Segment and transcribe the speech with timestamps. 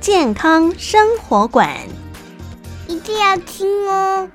[0.00, 1.76] 健康生活馆，
[2.88, 4.26] 一定要听哦。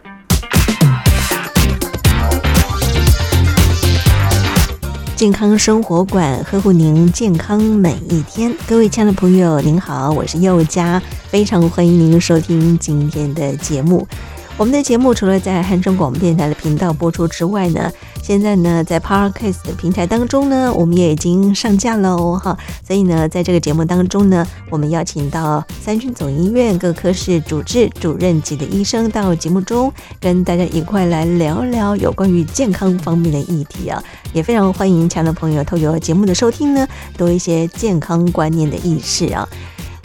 [5.16, 14.08] 健康生活馆呵护您健康每一天，各位亲爱的朋友，您好，我是佑佳，非常欢迎您收听今天的节目。
[14.58, 17.91] 我们的节目除了在汉中广播电台的频道播出之外呢，
[18.23, 22.58] 现在呢在 Podcast 的平台当中呢，我们也已经上架了哦哈。
[22.88, 34.01] 所以呢，在这个节目当中呢，我们邀请到三军总医院各科室主治、主任级的医生到节目中，跟大家一块来聊聊有关于健康方面的议题啊。
[34.32, 39.46] 也非常欢迎亲爱的朋友透过节目的收听呢，多一些健康观念的意识啊。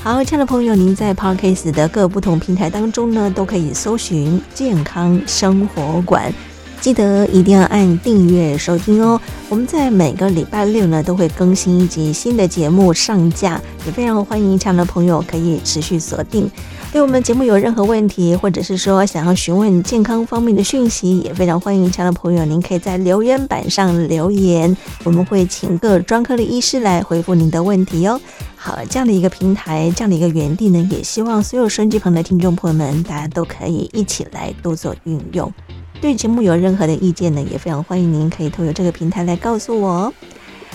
[0.02, 6.32] 好，亲爱的朋友，您在 Podcast 的各不同平台当中呢，都可以搜寻“健康生活馆”，
[6.80, 9.20] 记得一定要按订阅收听哦。
[9.50, 16.50] 我们在每个礼拜六呢，都会更新一集新的节目上架，也非常欢迎亲爱的朋友可以持续锁定。
[16.90, 28.18] 对我们节目有任何问题，或者是说想要询问健康方面的讯息，也非常欢迎亲爱的朋友，您可以在留言板上留言，我们会请各专科的医师来回复您的问题哦。
[28.62, 35.50] 好，这样的一个平台，这样的一个园地呢，也希望所有收音机旁的听众朋友们，大家都可以一起来多做运用。
[35.98, 40.12] 对节目有任何的意见呢，也非常欢迎您可以透过这个平台来告诉我。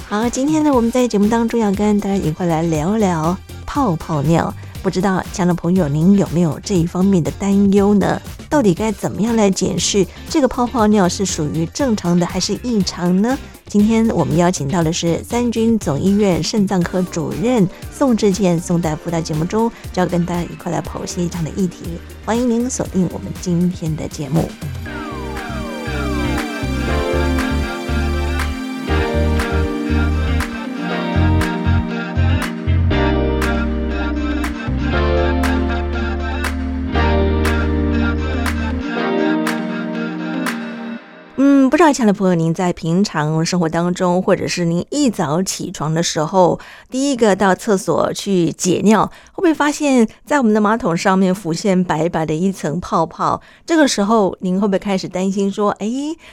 [0.07, 4.51] 好，今天呢，我们在节目当中要跟大家一块来聊聊泡泡尿。
[4.81, 8.19] 不知道，亲爱的朋友，您有没有这一方面的担忧呢？
[8.49, 13.37] 到底该怎么样来检视这个泡泡尿是属于正常的还是异常呢？
[13.67, 21.99] 今天我们邀请到的是三军总医院肾脏科主任宋志健宋大夫，在节目中就要跟大家一块来剖析这样的议题。
[22.23, 24.47] 欢迎您锁定我们今天的节目。
[41.75, 46.57] 不知道，亲爱的朋友，您在平常生活当中，或者是您一早起床的时候，
[46.89, 53.41] 第一个到厕所去解尿，会不会发现，在我们的马桶上面浮现白白的一层泡泡？
[53.65, 55.85] 这个时候，您会不会开始担心说，哎，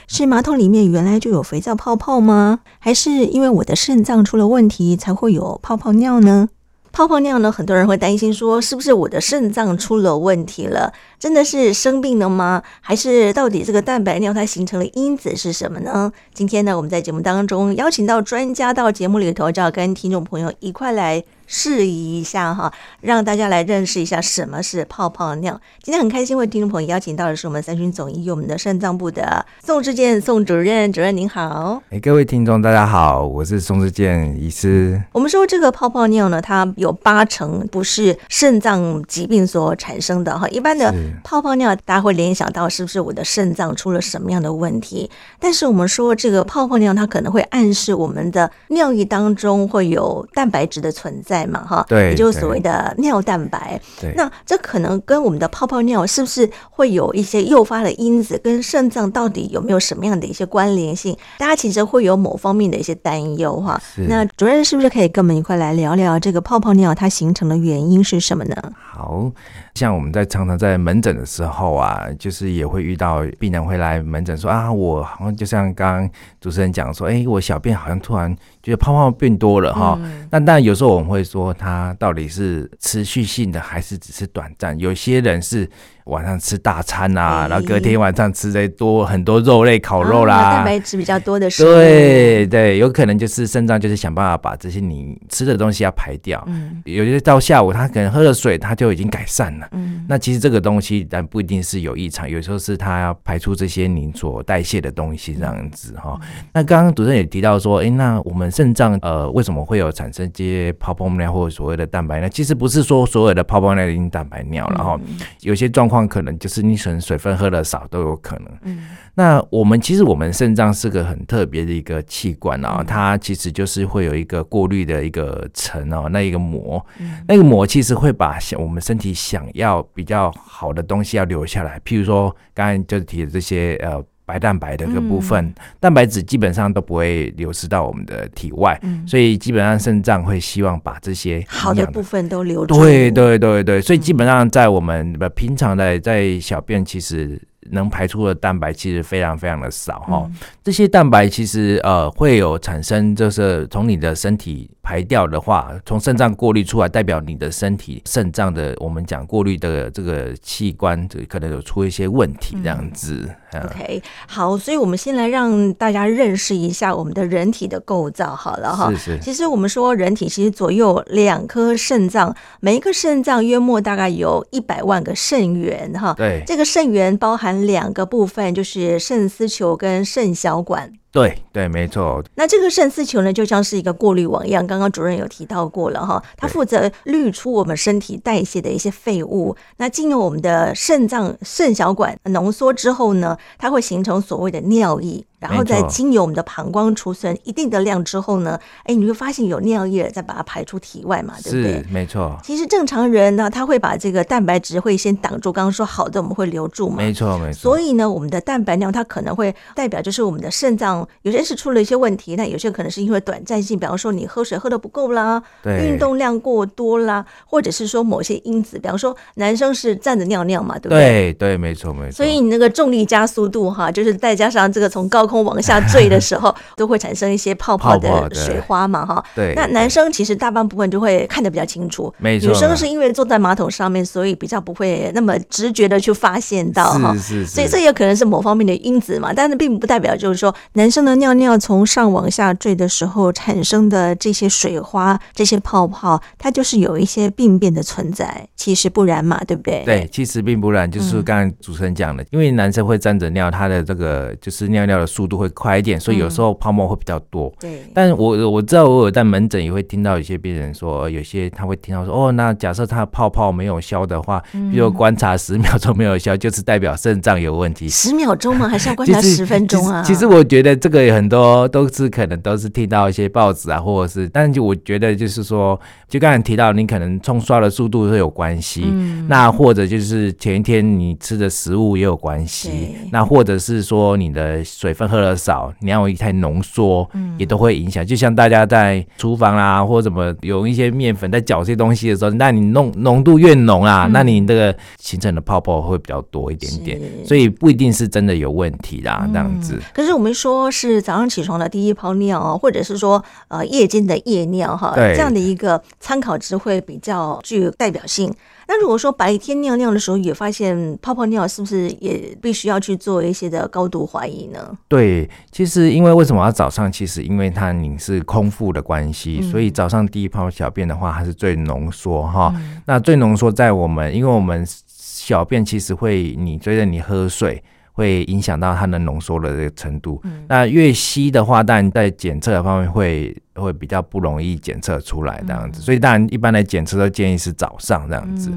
[0.07, 2.61] 是马桶里面原来就有肥皂泡泡吗？
[2.79, 6.47] 还是因为我的肾脏出了问题才会有泡泡尿呢？
[6.93, 10.93] 泡泡尿呢，很多人会担心说，是不是我的肾脏出了问题了？
[11.17, 12.61] 真的是生病了吗？
[12.81, 16.11] 还是到底这个蛋白尿它形成的因子是什么呢？
[16.35, 21.23] 今天呢，我们在节目当中邀请到专家到节目里头，就要跟听众朋友一块来。
[21.45, 22.71] 示意一下哈，
[23.01, 25.59] 让大家来认识一下什么是泡泡尿。
[25.81, 31.81] 今天很开心为听众朋友邀请到的是我们三军总医院我们的肾脏部的宋志健宋主任，主任您好。
[31.89, 35.01] 哎，各位听众大家好，我是宋志健医师。
[35.11, 40.47] 我们说这个泡泡尿呢，它有八成不是肾脏疾病所产生的哈。
[40.47, 40.93] 一般的
[41.23, 45.09] 泡泡尿，大家会联想到是不是我的肾脏出了什么样的问题？
[45.39, 51.32] 但是我们说这个泡泡尿，它可能会暗示我们的尿液当中会有蛋白质的存在。
[51.33, 53.79] 在嘛哈，对，也就是所谓的尿蛋白。
[53.99, 61.17] 对，那这可能跟我们的泡泡尿是不是会有一些诱发的因子，跟肾脏到底有没有什么样的一些关联性？
[61.39, 63.81] 大家其实会有某方面的一些担忧哈。
[64.07, 68.55] 那主任是不是可以跟我们一块来聊聊这个泡泡尿它形成的原因是什么呢？
[68.91, 69.31] 好。
[69.73, 79.99] 像我们在常常在门诊的时候啊，就是也会遇到病人会来门诊说啊，我好像就像刚刚主持人讲说，哎，我小便好像突然觉得泡泡变多了哈。
[80.31, 84.75] 那当然有时候我们会说，它到底是持续性的还是只是短暂？
[84.79, 85.69] 有些人是。
[86.05, 96.43] 晚上吃大餐啊，然后隔天晚上吃的多很多肉类烤肉啦，蛋白质比较多的时候，对对，有可能就是肾脏就是想办法把这些你吃的东西要排掉。
[96.47, 99.67] 嗯，有些到下午他可能喝了水，他就已经改善了。
[99.71, 106.19] 嗯，那其实这个东西但不一定是有异常，有时候是他要排出这些你所代谢的东西这样子哈。
[106.51, 112.27] 那刚刚主持人也提到说，哎，那我们肾脏呃为什么会有产生这些泡泡尿或者所谓的蛋白呢？
[112.27, 114.99] 其实不是说所有的泡泡尿已经蛋白尿了哈，
[115.39, 115.92] 有些状况。
[115.93, 118.47] 况可能就是你可能水分喝的少都有可能。
[118.63, 126.83] 嗯，那我们其实我们肾脏是个很特别的一个器官啊、哦，它其实就是会有一个过滤的一个层哦，那一个膜，
[127.27, 134.03] 那个膜其实会把想我们身体想要比较好的东西要留下来，譬如说刚才就提的这些呃。
[134.25, 142.79] 白蛋白的一个部分，嗯、蛋白质基本上都不会流失到我们的体外，嗯、所以基本上肾脏会希望把这些好的部分都留住。
[142.79, 147.41] 对对对对，所以基本上在我们平常的在小便，其实
[147.71, 150.23] 能排出的蛋白其实非常非常的少哈。
[150.25, 154.69] 嗯、这些蛋白其实呃会有产生，就是从你的身体。
[154.83, 163.27] 排掉的话，从肾脏过滤出来，代表你的身体肾脏的我们讲过滤的这个器官，就可能有出一些问题这样子。
[163.53, 168.91] 嗯、OK，好，所以我们先来让大家认识一下我们的人体的构造好了哈。
[168.91, 169.19] 是是。
[169.19, 176.13] 其实我们说人体其实左右两颗肾脏，每一个肾脏约莫大概有一百万个肾源哈。
[176.17, 176.43] 对。
[176.45, 180.91] 这个肾源包含两个部分，就是肾丝球跟肾小管。
[181.13, 182.23] 对对，没错。
[182.33, 189.55] 那这个肾丝球呢，就像是一个过滤网一样，刚刚主任有提到过了哈，它负责滤出我们身体代谢的一些废物。
[189.77, 195.23] 那进入我们的肾脏肾小管浓缩之后呢，它会形成所谓的尿液。
[195.49, 201.85] 然后再经由我们的膀胱储存一定的量之后呢，哎，你会发现有尿液，再把它排出体外嘛，对不对？
[201.91, 202.37] 没错。
[202.43, 205.51] 其实正常人呢，他会把这个蛋白质会先挡住。
[205.51, 207.59] 刚刚说好的，我们会留住嘛，没错，没错。
[207.59, 221.33] 所以呢，我们的蛋白尿它可能会代表就是我们的肾脏有些是出了一些问题，那有些可能是因为短暂性，比方说你喝水喝的不够啦，运动量过多啦，或者是说某些因子，比方说男生是站着尿尿嘛，对不对？
[221.33, 222.11] 对，对，没错，没错。
[222.11, 226.03] 所以你那个重力加速度哈，就是再加上这个从高空往下坠。
[226.03, 229.23] 的时候 都会产生一些泡泡的水花嘛，哈。
[229.33, 229.53] 对。
[229.55, 232.49] 那男生其实大半部分就会看得比较清楚，没错。
[232.49, 237.13] 女生是因为坐在马桶上面，所以比较不会那么直觉的去发现到哈。
[237.15, 237.47] 是是是。
[237.47, 248.45] 所以这也可能是某方面的因子嘛，但是并不代表就是说男生的尿尿从上往下坠的时候产生的这些水花、这些泡泡，它就是有一些病变的存在。
[248.55, 249.83] 其实不然嘛，对不对？
[249.85, 255.99] 对，其实并不然，就是刚才主持人讲的，嗯、因为男生会站着尿，他的这个就是尿尿的速度会快一点。
[255.99, 257.83] 所以有时候泡沫会比较多，嗯、对。
[257.93, 267.87] 但是我我知道，我有在门诊也会听到一些病人说，有些他会听到说，哦，那假设他的泡泡没有消的话，比如观察十秒钟没有消，就是代表肾脏有问题。
[267.87, 268.67] 十秒钟吗？
[268.67, 270.01] 还是要观察十分钟啊？
[270.03, 285.93] 其实，其实我觉得这个有很多都是可能都是听到一些报纸啊，或者是，但是就我觉得就是说，就刚才提到你可能冲刷的速度是有关系，嗯、那或者就是前一天你吃的食物也有关系，对那或者是说你的水分喝的少，你。
[285.93, 288.03] 尿液太浓缩，嗯也都会影响。
[288.03, 299.79] 就像大家在厨房啊，或者怎么有一些面粉在搅这些东西的时候，那你浓浓度越浓啊，那你这个形成的泡泡会比较多一点点，所以不一定是真的有问题啦，这样子。
[299.93, 308.33] 可是我们说是早上起床的第一泡尿，或者是说呃夜间的夜尿哈，这样的一个参考值会比较具有代表性。
[308.67, 314.77] 那如果说白天尿尿的时候也发现泡泡尿，是不是也必须要去做一些的高度怀疑呢？
[314.87, 316.91] 对，其实因为为什么要早上？
[316.91, 322.53] 其实因为它你是空腹的关系，嗯、所以早上第一泡小便的话，它是最浓缩哈。
[322.55, 330.21] 嗯、那最浓缩在我们，因为我们小便其实会你随着你喝水，会影响到它能浓缩的这个程度。
[330.23, 333.35] 嗯、那越稀的话，但在检测的方面会。
[333.55, 338.51] 会比较不容易检测出来这样子，所以当然一般的检测都建议是早上这样子。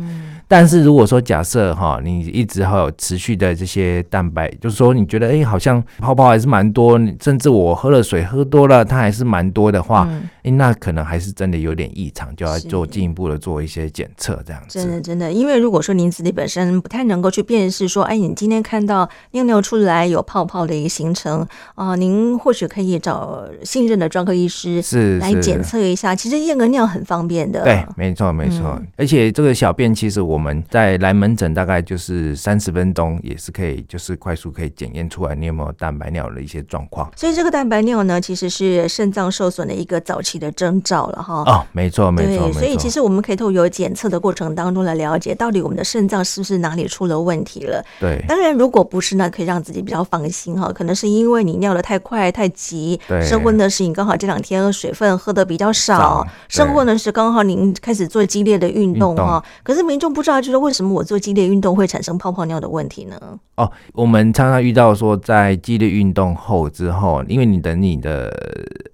[0.49, 10.09] 但是如果说假设哈，你一直还有持续的这些蛋白，就是说你觉得哎，好像泡泡还是蛮多，甚至我喝了水喝多了，它还是蛮多的话，
[10.44, 14.78] 哎，那可能还是真的有点异常，就要做进一步的做一些检测这样子。
[14.78, 21.44] 真的真的，因为如果说您自己本身不太能够去辨识说，哎，你今天看到尿尿出来有泡泡的一个形成
[21.75, 24.80] 啊，您或许可以找信任的专科医师。
[24.87, 27.64] 是，来检测一下，其实验个尿很方便的。
[27.64, 28.76] 对，没错没错。
[28.78, 37.11] 嗯、而且这个小便，其实我们在来门诊大概就是三十分钟，也是可以，就是快速可以检验出来你有没有蛋白尿的一些状况。
[37.16, 41.43] 所以这个蛋白尿呢，其实是肾脏受损的一个早期的征兆了哈。
[41.47, 42.52] 哦，没错没错。
[42.52, 47.85] 所以其实我们可以透过有检测的过程当中来了解，到底我们的肾脏是不是哪里出了问题了。
[47.99, 48.25] 对。
[48.28, 50.71] 当然，如果不是，呢可以让自己比较放心哈。
[50.73, 59.42] 可能是因为你尿得太快太急，对，生温的事情刚好这两天水分喝的比较少，生活呢是刚好您开始做激烈的运动哈。
[59.62, 63.18] 可是民众不知道，就是为什么我做激烈运动会产生泡泡尿的问题呢？
[63.56, 68.30] 哦，我们常常遇到说，在激烈运动后之后，因为你等你的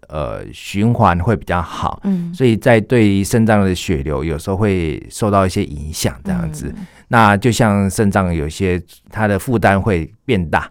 [0.09, 6.73] 呃循环会比较好，嗯，所以在对肾脏的血流有时候会受到一些影响，这样子。
[6.77, 10.67] 嗯那就像肾脏有些它的负担会变大，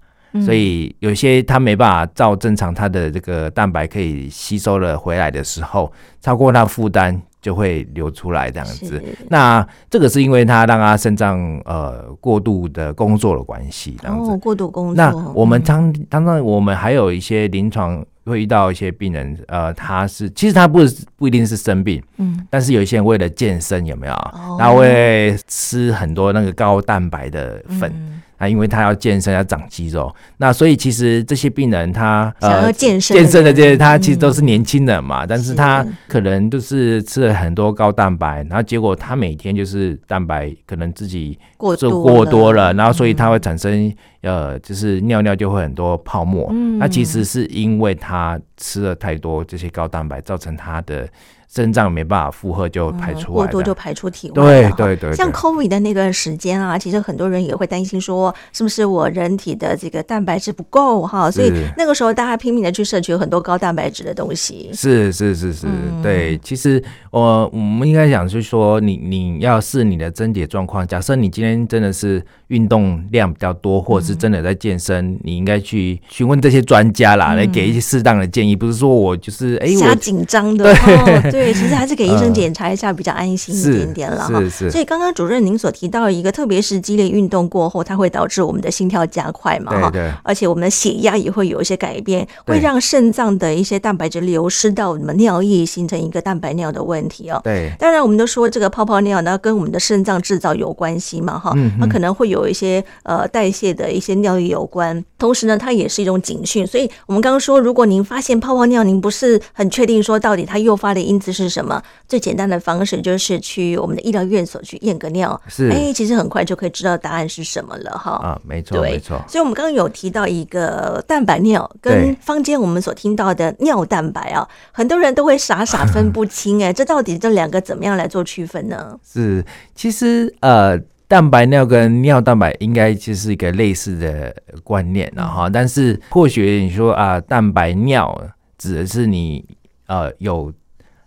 [0.46, 9.04] 所以有些它没办法照正常它的这个蛋白可以吸收了回来的时候，超过它负担就会流出来这样子。
[9.30, 14.38] 那这个是因为它让它肾脏呃过度的工作的关系，这样子。
[14.38, 14.96] 过度工作。
[14.96, 18.06] 那我们常当然我们还有一些临床。
[18.26, 24.14] 会遇到一些病人，呃，他是其实他不是不一定是生病，嗯，但是有一些人为了健身有没有？
[24.14, 27.92] 哦、他会吃很多那个高蛋白的粉。
[27.94, 28.22] 嗯。
[28.42, 51.08] 啊，因为他要健身，要长肌肉，那所以其实这些病人他呃健身、呃、健身的这些，他其实都是年轻人嘛，嗯、但是他可能就是吃了很多高蛋白，然后结果他每天就是蛋白可能自己过多过多了，然后所以他会产生、嗯、呃，就是尿尿就会很多泡沫，嗯、那其实是因为他吃了太多这些高蛋白，造成他的。
[51.54, 54.36] 肾脏没办法负荷，就排出过多就排出体外。
[54.36, 61.30] 对对对，像 COVID 的那段时间啊，其实很多人也会担心说，是不是我人体的这个蛋白质不够哈？
[61.30, 64.70] 所以那个时候大家拼命的去摄取很多高蛋白质的东西。
[64.72, 66.38] 是是是是，嗯、对。
[66.38, 70.88] 其实我我们应该讲，就是说你你要视你的身体状况。
[70.88, 78.56] 假设你今天真的是运动量比较多，或者是真的在健身，嗯、你应该去询问这些专家啦，来给一些适当的建议。
[78.56, 80.64] 不是说我就是哎，瞎紧张的。
[80.64, 80.74] 对。
[80.74, 84.40] 哦对，其实还是给医生 检查一下比较安心一点点了哈。
[84.40, 84.72] 是是。
[84.72, 89.92] 所以刚刚主任您所提到一个，特别是激烈运动过后，它会导致我们的心跳加快嘛哈。
[89.92, 90.12] 对对。
[90.24, 97.42] 而且我们的血压也会有一些改变，会让肾脏的一些蛋白质流失到我们尿液，形成一个蛋白尿的问题哦。
[97.44, 97.72] 对。
[97.80, 101.52] 当然，我们都说这个泡泡尿呢，跟我们的肾脏制造有关系嘛哈。
[101.56, 101.72] 嗯。
[101.80, 106.68] 它可能会有一些呃代谢的一些尿液有关，同时呢，它也是一种警讯。
[106.68, 111.32] 所以我们刚刚说，如果您发现泡泡尿，您不是很确定说到底它诱发的因子。
[111.32, 111.82] 是什么？
[112.10, 118.12] 最简单的方式就是去我们的医疗院所去验个尿，是哎，其实很快就可以知道答案是什么了哈。
[118.12, 119.18] 啊，没错，没错。
[119.30, 129.00] 所以，我们刚刚有提到一个蛋白尿，跟坊间我们所听到的尿蛋白啊，很多人都会傻傻 分不清哎，这到底这两个怎么样来做区分呢？
[129.02, 135.50] 是，其实呃，蛋白尿跟尿蛋白应该就是一个类似的观念了哈。
[135.50, 138.22] 但是，或许你说啊，蛋白尿
[138.58, 139.46] 指的是你
[139.88, 140.54] 呃有。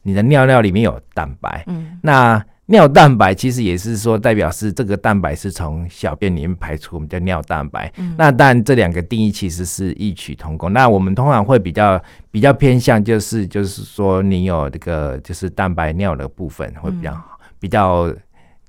[0.07, 7.93] 你的尿尿里面有蛋白，嗯，那尿蛋白其实也是说代表是这个蛋白是从小便里面排出，我们叫尿蛋白。
[7.97, 10.73] 嗯，那但这两个定义其实是异曲同工。
[10.73, 18.13] 那我们通常会比较比较偏向就是就是说你有这个就是蛋白尿的部分会比较好，嗯，比较。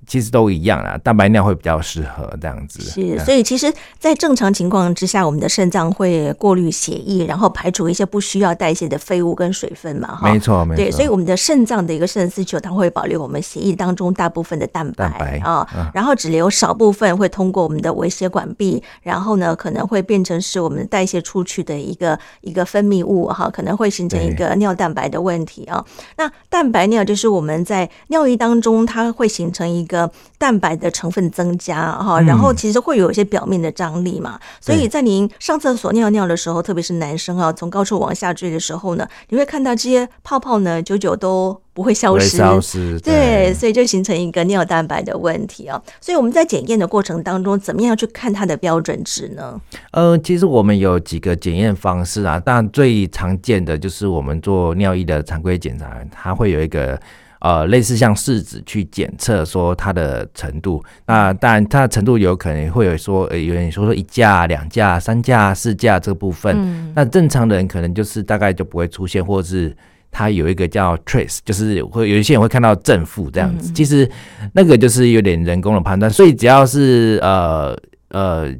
[0.08, 2.82] 其实都一样啦，蛋白尿会比较适合这样子。
[2.82, 10.16] 是，所以其实，在正常情况之下，我们的肾脏会过滤血液，然后排除一些不需要代谢的废物跟水分嘛。
[10.16, 10.84] 哈，没错，没错。
[10.84, 25.84] 对，所以我们的肾脏的一个肾丝球，它会保留我们血液当中大部分的蛋白啊，然后只留少部分会通过我们的微血管壁，然后呢，可能会变成是我们代谢出去的一个一个分泌物哈，可能会形成一个尿蛋白的问题啊。
[26.18, 29.95] 那蛋白尿就是我们在尿液当中，它会形成一个。
[30.38, 45.82] 蛋白的成分增加哈，然后其实会有一些表面的张力嘛，所以在您上厕所尿尿的时候，特别是男生啊，从高处往下坠的时候呢，你会看到这些泡泡呢，久久都不会消失，消失，对，所以就形成一个尿蛋白的问题啊。
[46.00, 49.60] 所以我们在检验的过程当中，怎么样去看它的标准值呢？
[49.92, 57.00] 呃，其实我们有几个检验方式啊，但最常见的就是我们做尿液的常规检查，它会有一个。
[57.46, 69.78] 呃，类似像试纸去检测说它的程度，那当然它的程度有可能会有说，呃，有人说说一架、两架、三架、四架这个部分，嗯、那正常的人可能就是大概就不会出现，或者是
[70.10, 74.10] 它有一个叫 trace，就是会有一些人会看到正负这样子，嗯、其实
[74.52, 78.52] 那个就是有点人工的判断，所以只要是呃呃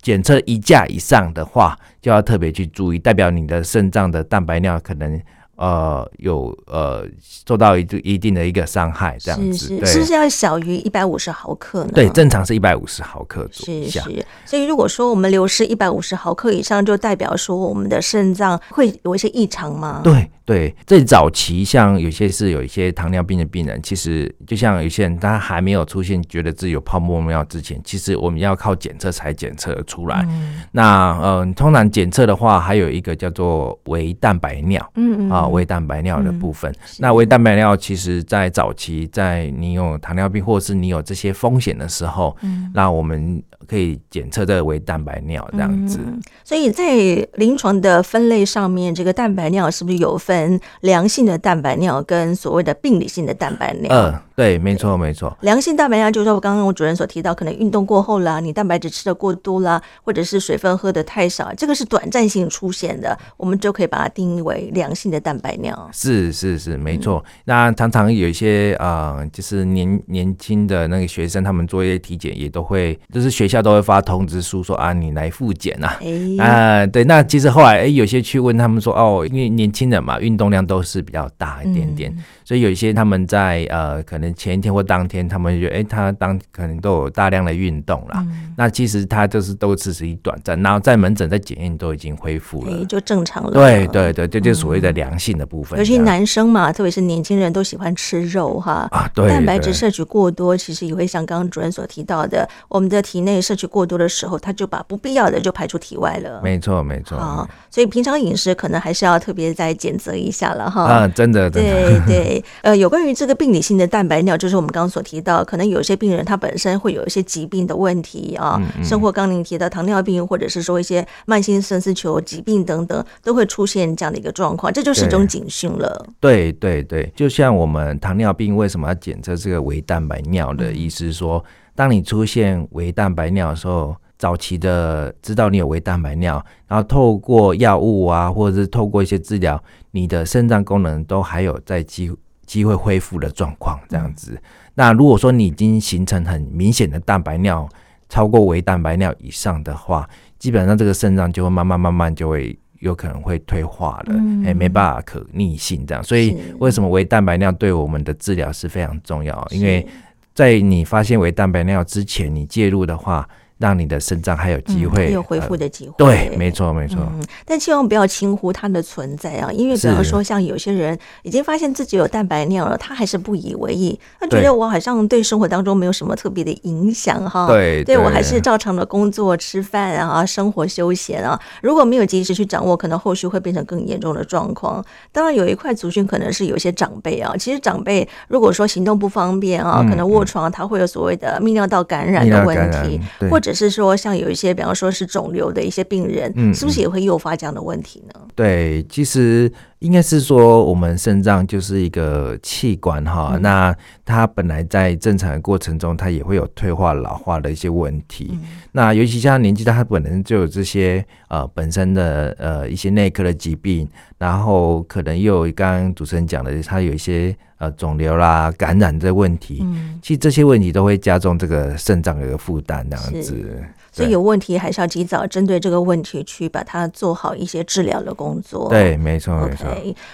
[0.00, 5.20] 检测一价以上的话，就要特别去注意，代表你的肾脏的蛋白尿可能。
[5.58, 7.04] 呃，有呃，
[7.44, 11.90] 受到一一定的一个伤害，这样子，是不是要小于一百五十毫克呢？
[11.92, 13.82] 对，正常是一百五十毫克左右。
[13.82, 20.00] 是是，所以如果说我们流失一百五十毫克以上，就代表说我们的肾脏会有一些异常吗？
[20.04, 20.30] 对。
[20.48, 30.24] 对，最早期像有些是有一些糖尿病的病人，其实就像有些人他还没有出现觉得自己有泡沫尿之前，其实我们要靠检测才检测出来。
[30.30, 36.72] 嗯、那嗯、呃，通常检测的话，还有一个叫做微蛋白尿，嗯嗯啊，微蛋白尿的部分。
[36.72, 45.98] 嗯、那微蛋白尿其实在早期，在你有糖尿病或者是你有这些风险的时候，嗯，那我们可以检测这个微蛋白尿这样子。
[46.02, 46.86] 嗯、所以在
[47.34, 50.37] 临床的分类上面，这个蛋白尿是不是有分
[50.80, 53.88] 良性的蛋白尿跟所谓的病理性的蛋白尿？
[53.90, 55.36] 嗯，对，没错，没错。
[55.40, 65.88] 良性蛋白尿就是说，我刚刚我主任所提到，可能运动过后啦，你蛋白质吃的过多啦，或者是水分喝的太少，这个是短暂性出现的，我们就可以把它定义为良性的蛋白尿。
[65.92, 67.24] 是是是，没错。
[67.26, 75.96] 嗯、那常常有一些呃，就是年年轻的那个学生，他们做一些体检也都会，就是学校都会发通知书说啊，你来复检呐。
[76.38, 88.24] 哎、啊，对，那其实后来哎，有些去问他们说哦，因为年轻人嘛，运动量都是比较大一点点，所以有一些他们在呃，可能前一天或当天，他们就觉得哎，他当可能都有大量的运动啦。
[88.26, 93.50] 嗯、那其实他就是都只是一短暂，然后在门诊在检验都已经恢复了，就正常了。
[93.50, 95.78] 对对对，这就是所谓的良性的部分。
[95.78, 106.40] 尤其男生嘛，特别是年轻人都喜欢吃肉哈啊，对，蛋白质摄取过多，其实也会像刚刚主任所提到的，我们的体内摄取过多的时候，他就把不必要的就排出体外了。
[106.42, 107.18] 没错没错。
[107.18, 110.84] 啊，所以平常饮食可能还是要特别再检测一下了哈。
[110.84, 112.00] 啊，真的，真的。
[112.06, 126.06] 对 对，呃，有关于这个病理性的蛋白尿，就是我们刚刚所提到，可能有些病人他本身会有一些疾病的问题啊，生活刚您提到糖尿病，或者是说一些慢性肾丝球疾病等等，都会出现这样的一个状况，这就是一种警讯了。
[126.20, 133.96] 对对对，就像我们糖尿病为什么要检测这个微蛋白尿的意思是说，当你出现微蛋白尿的时候。
[134.18, 142.10] 早期的知道你有微蛋白尿，然后透过药物啊，或者是透过一些治疗，你的肾脏功能都还有在机
[142.48, 144.40] 机会恢复的状况，这样子。
[144.74, 147.68] 那如果说你已经形成很明显的蛋白尿，
[148.08, 156.02] 超过微蛋白尿以上的话，基本上这个肾脏就会慢慢慢慢就会有可能会退化了，嗯、哎，没办法可逆性这样。
[156.02, 159.46] 所以为什么微蛋白尿对我们的治疗是非常重要？
[159.50, 159.86] 因为
[160.34, 163.28] 在你发现微蛋白尿之前，你介入的话。
[163.58, 165.94] 让你的肾脏还有机会，还有恢复的机会。
[165.98, 166.98] 对，没错，没错。
[167.00, 169.50] 嗯，但千万不要轻忽它的存在啊！
[169.52, 177.48] 因为比方说，像有些人已经发现自己有蛋白尿了，他还是不以为意，他觉得我好像对生活当中没有什么特别的影响哈。
[177.48, 181.36] 对，对我还是照常的工作、吃饭啊、生活休闲啊。
[181.60, 184.84] 如果没有及时去掌握，可能后续会变成更严重的状况。
[185.10, 193.47] 当然，有一块族群可能是有些长辈啊，其实长辈如果说行动不方便啊，可能卧床，他会有所谓的泌尿道感染的问题，或者。
[193.48, 198.20] 只是说，像有一些，比方说是肿瘤的一些病人，嗯，是不是也会诱发这样的问题呢？
[198.34, 208.30] 对，其实应该是说，我们肾脏就是一个器官哈，嗯、那它本来在正常的过程中，它也会有退化、老化的一些问题。
[208.32, 208.40] 嗯、
[208.72, 213.88] 那尤其像年纪大，它本身就有这些呃本身的呃一些内科的疾病，
[214.18, 217.36] 然后可能又有刚刚主持人讲的，它有一些。
[217.60, 223.64] 呃，肿瘤啦、感染这问题，嗯，其实这些问题都会加重这个肾脏的一个负担，这样子。
[223.98, 228.68] 所以有问题还是要及早针对这个问题去把它做好一些治疗的工作。
[228.68, 229.66] 对，没错，没错。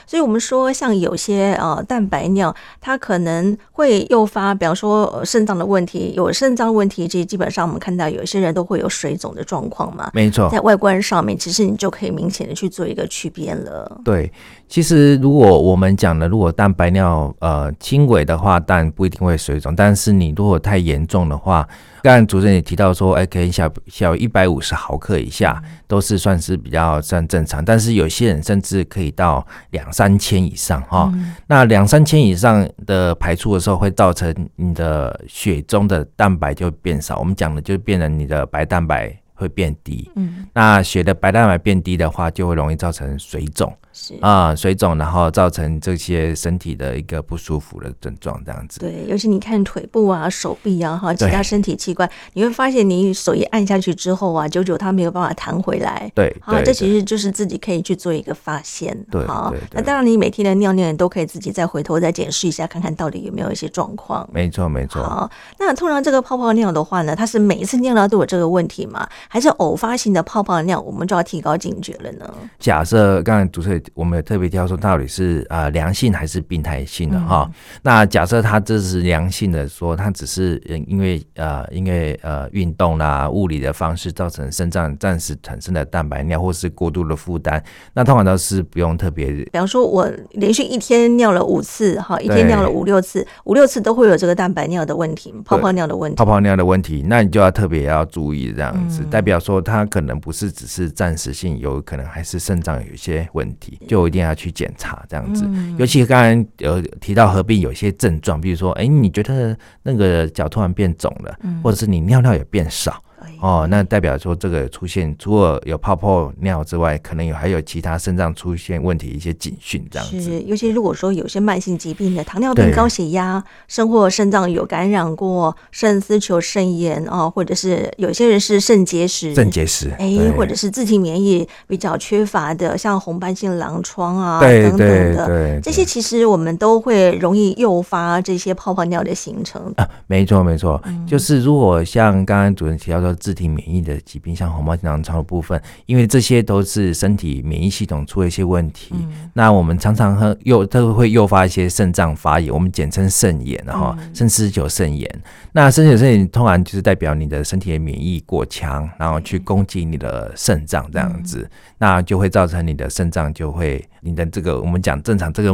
[0.06, 6.12] 所以我们说，像有些呃蛋白尿，它可能会诱发，比方说肾脏的问题。
[6.16, 10.10] 有肾脏问题，其实基本上我们看到有一些人都会有水肿的状况嘛。
[10.12, 14.00] 没错，在外观上面，其实你就可以明显的去做一个区别了。
[14.04, 14.32] 对，
[14.68, 19.74] 其实如果我们讲的，如果蛋白尿呃轻微的话，但不一定会水肿。
[19.74, 21.66] 但是你如果太严重的话，
[22.04, 31.10] 刚才主持人也提到说，哎，可以小小一百五十毫克以下都是算是比较算正常，但是有些人甚至可以到两三千以上哈。
[31.14, 37.18] 嗯、那两三千以上的排出的时候，会造成你的血中的蛋白就变少。
[37.18, 40.10] 我们讲的就变成你的白蛋白会变低。
[40.14, 43.74] 嗯，那血的白蛋白变低的话，就会容易造成水肿。
[43.96, 48.80] 是啊，水肿，然后造成这些身体的一个不舒服的症状，这样子。
[48.80, 56.10] 对，尤其你看腿部啊、手臂啊、哈其他身体器官，你会发现你手一按下去之后啊，久久它没有办法弹回来。
[56.12, 58.94] 对，啊，这其实就是自己可以去做一个发现。
[59.10, 64.28] 对，好，那当然你每天的尿尿你都可以自己再回头再检视一下，看看到底有没有一些状况。
[64.32, 65.00] 没错，没错。
[65.00, 65.30] 好，
[65.60, 69.08] 那通常这个泡泡尿的话呢，它是每一次尿尿都有这个问题吗？
[69.28, 72.34] 还是偶发性的泡泡尿，我们就要提高警觉了呢？
[72.58, 77.54] 假设刚才主持人我们有特别挑说到底是啊、呃、良性还是病态性的哈、嗯。
[77.82, 89.32] 那假设它这是良性的，说它只是因为呃因为呃运动啦物理的方式造成肾脏暂时产生的蛋白尿或是过度的负担，那通常都是不用特别。
[89.32, 105.44] 比方说我连续一天尿了五次哈，一天尿了五六次，五六次都会有这个蛋白尿的问题，泡泡尿的问题，泡泡尿的问题，那你就要特别要注意这样子，嗯、代表说它可能不是只是暂时性，有可能还是肾脏有一些问题，就一定要去检查这样子。
[105.46, 113.02] 嗯、尤其刚才有提到合并有些症状，比如说，哎、欸，你觉得那个脚突然变肿了，嗯、或者是你尿尿也变少。
[113.40, 120.20] 哦，那代表说这个出现除了有泡泡尿之外，可能有还有其他肾脏出现问题一些警讯这样子。
[120.20, 135.26] 是，尤其如果说有些慢性疾病的糖尿病、高血压，甚或肾脏有感染过肾丝球肾炎哦，或者是有些人是肾结石，肾结石，哎，或者是自体免疫比较缺乏的，像红斑性狼疮啊对等等的。
[135.26, 139.60] 对这些其实我们都会容易诱发这些泡泡尿的形成。
[139.76, 155.22] 啊，没错没错，嗯，就是如果像刚刚主任提到说自体免疫的疾病，像红斑性狼疮的部分，因为这些都是身体免疫系统出了一些问题，嗯、那我们常常和又都会诱发一些肾脏发炎，我们简称肾炎，然后肾丝球肾炎。
[155.52, 165.52] 那肾丝球肾炎通常就是代表你的身体的免疫过强，然后去攻击你的肾脏这样子，嗯、那就会造成你的肾脏就会你的这个我们讲正常这个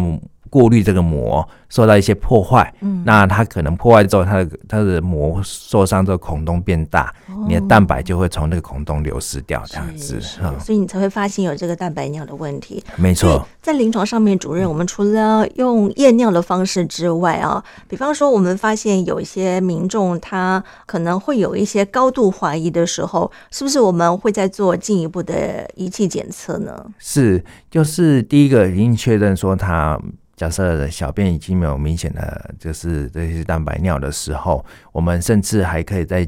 [0.50, 1.48] 过滤这个膜。
[1.70, 10.20] 受到一些破坏，嗯，那它可能破坏之后，它的它的膜受伤之后，孔洞变大，哦，你的蛋白就会从那个孔洞流失掉，这样子，
[10.58, 12.82] 所以你才会发现有这个蛋白尿的问题。
[12.96, 26.84] 没错，在临床上面，主任，我们除了用验尿的方式之外啊，比方说，我们发现有一些民众他可能会有一些高度怀疑的时候，是不是我们会再做进一步的仪器检测呢？
[26.98, 29.96] 是，就是第一个已经确认说他。
[30.40, 36.26] 假设小便已经没有明显的就是这些蛋白尿的时候，我们甚至还可以再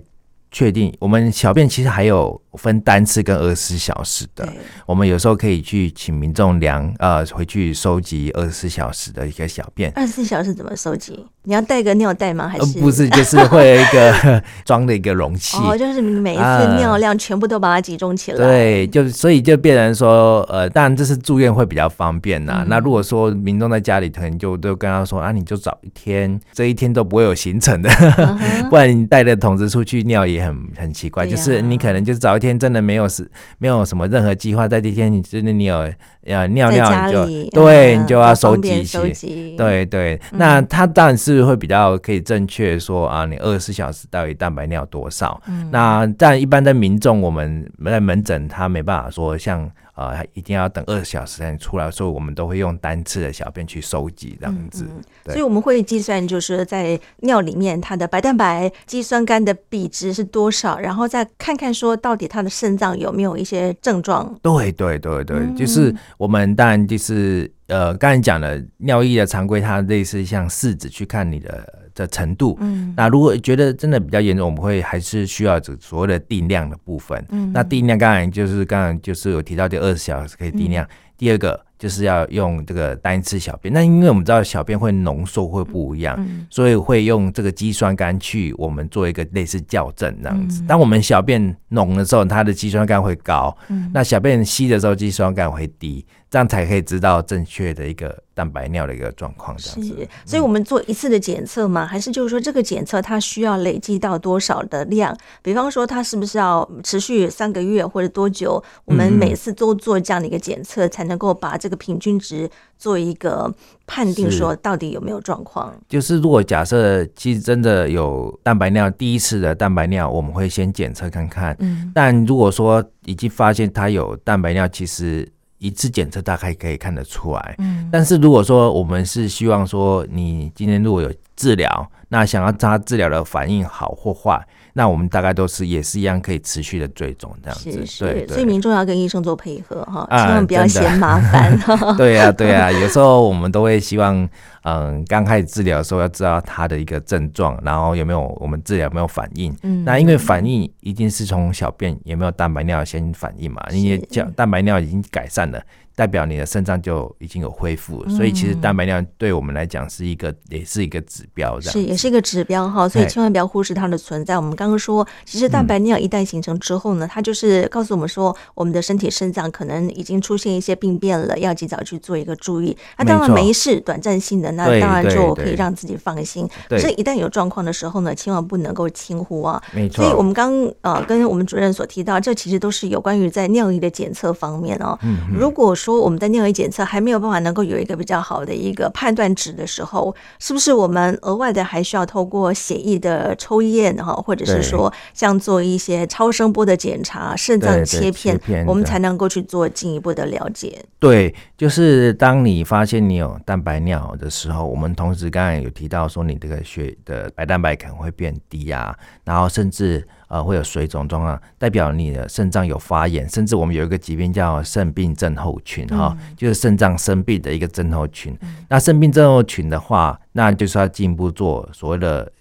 [0.50, 2.38] 确定，我们小便其实还有。
[2.58, 4.46] 分单次跟二十四小时的，
[4.84, 9.90] 我们有时候可以去请民众量，呃，回去收集二十四小时的一个小便。
[9.94, 11.26] 二十四小时怎么收集？
[11.44, 12.48] 你要带个尿袋吗？
[12.48, 13.08] 还是、呃、不是？
[13.10, 15.56] 就是会有一个装的一个容器。
[15.62, 18.38] 哦，就是每一次尿量全部都把它集中起来。
[18.38, 22.62] 呃、对，就所以就变成说，呃，当然这是住院会比较方便呐、啊。
[22.62, 28.38] 嗯、那如果说民众在家里，可能就都跟他说啊，你就找一天，这一天都不会有行程的，嗯、
[28.70, 31.24] 不然你带着桶子出去尿也很很奇怪。
[31.24, 33.28] 啊、就是你可能就找一天，真的没有是
[33.58, 35.90] 没有什么任何计划，在这一天你真的你有
[36.24, 40.14] 要尿尿你就对，你就要收集起，对对。
[40.30, 45.40] 嗯、那他当然是会比较可以正确说啊，你二十四小时到底蛋白尿多少？
[45.46, 49.70] 嗯、那但一般的民众，我们在门诊他没办法说像。
[50.08, 54.84] 呃，一定要等二十小时才能出来，所以我们都会用单次的小便去收集这样子。
[54.84, 64.34] 嗯嗯、所以我们会计算，就是在尿里面它的白蛋白、肌酸酐的比值是多少，然后再看看说到底它的肾脏有没有一些症状。
[64.42, 71.81] 对对对对，嗯、就是我们当然就是呃，刚才讲的尿液的常规，它类似像试纸去看你的。
[71.94, 96.06] 的程度，嗯，那如果觉得真的比较严重，我们会还是需要这所谓的定量的部分，嗯，那定量刚才就是刚才就是有提到这二十小时可以定量，嗯、第二个就是要用这个单次小便，那因为我们知道小便会浓缩会不一样，嗯，所以会用这个肌酸酐去我们做一个类似校正这样子，嗯、当我们小便浓的时候，它的肌酸酐会高，嗯，那小便稀的时候，肌酸酐会低。
[96.30, 99.54] 这样才可以知道正确的一个蛋白尿的一个状况。
[99.58, 105.14] 这样子，所以我们做一次的检测嘛，还是就是说这个检测它需要累积到多少的量？
[105.42, 108.64] 比方说它是不是要持续三个月或者多久？
[108.86, 113.52] 我们每次都做这样的一个检测，才能够把这个平均值做一个
[113.86, 115.74] 判定，说到底有没有状况？
[115.88, 121.56] 就是如果假设其实真的有蛋白尿，第一次的蛋白尿，我们会先检测看看。
[121.60, 125.26] 嗯，但如果说已经发现它有蛋白尿，其实。
[125.62, 134.44] 一次检测大概可以看得出来，嗯，但是如果说我们是希望说你今天如果有治疗，那想要他治疗的反应好或坏。
[134.74, 138.04] 那我们大概都是也是一样可以持续的追踪这样子，是是。
[138.04, 141.58] 对，所以民众要跟医生做配合哈，千万不要嫌麻烦。
[141.96, 144.28] 对呀对呀，有时候我们都会希望，
[144.62, 149.54] 嗯，刚开始治疗的时候要知道他的一个症状，然后有没有我们治疗有没有反应。
[149.62, 155.62] 嗯，那因为反应一定是从小便有没有蛋白尿先反应嘛，因为叫蛋白尿已经改善了，
[155.94, 158.06] 代表你的肾脏就已经有恢复。
[158.08, 162.88] 所以其实蛋白尿对我们来讲是一个，也是一个指标，这样是也是一个指标哈。
[162.88, 164.36] 所以千万不要忽视它的存在。
[164.36, 172.76] 我们刚刚说，其实蛋白尿一旦形成之后呢，它就是告诉我们说，我们的身体肾脏可能已经出现一些病变了，要及早去做一个注意。
[172.98, 176.48] 那当然没事，短暂性的那当然就可以让自己放心。
[176.68, 179.62] 可是，一旦有状况的时候呢，千万不能够轻忽啊。
[179.72, 180.02] 没错。
[180.02, 184.98] 所以我们刚呃跟我们主任所提到，这其实都是有关于在尿液的检测方面哦。
[185.02, 185.18] 嗯。
[185.32, 200.78] 如果说我们在尿液检测还没有办法能够有一个比较好的一个判断值的时候，是不是我们额外的还需要透过血液的抽验哈，或者是说像做一些超声波的检查、肾脏切片，我们才能够去做进一步的了解？
[201.00, 210.06] 对，就是当你发现你有蛋白尿的时候，我们同时刚才有提到说你这个血的白蛋白可能会变低啊，然后甚至。
[210.32, 218.34] 呃，会有水肿状况，代表你的肾脏有发炎，甚至我们有一个疾病叫肾病症候群，哈、嗯，就是肾脏生病的一个症候群。
[218.40, 222.32] 嗯、那肾病症候群的话，那就是要进一步做所谓的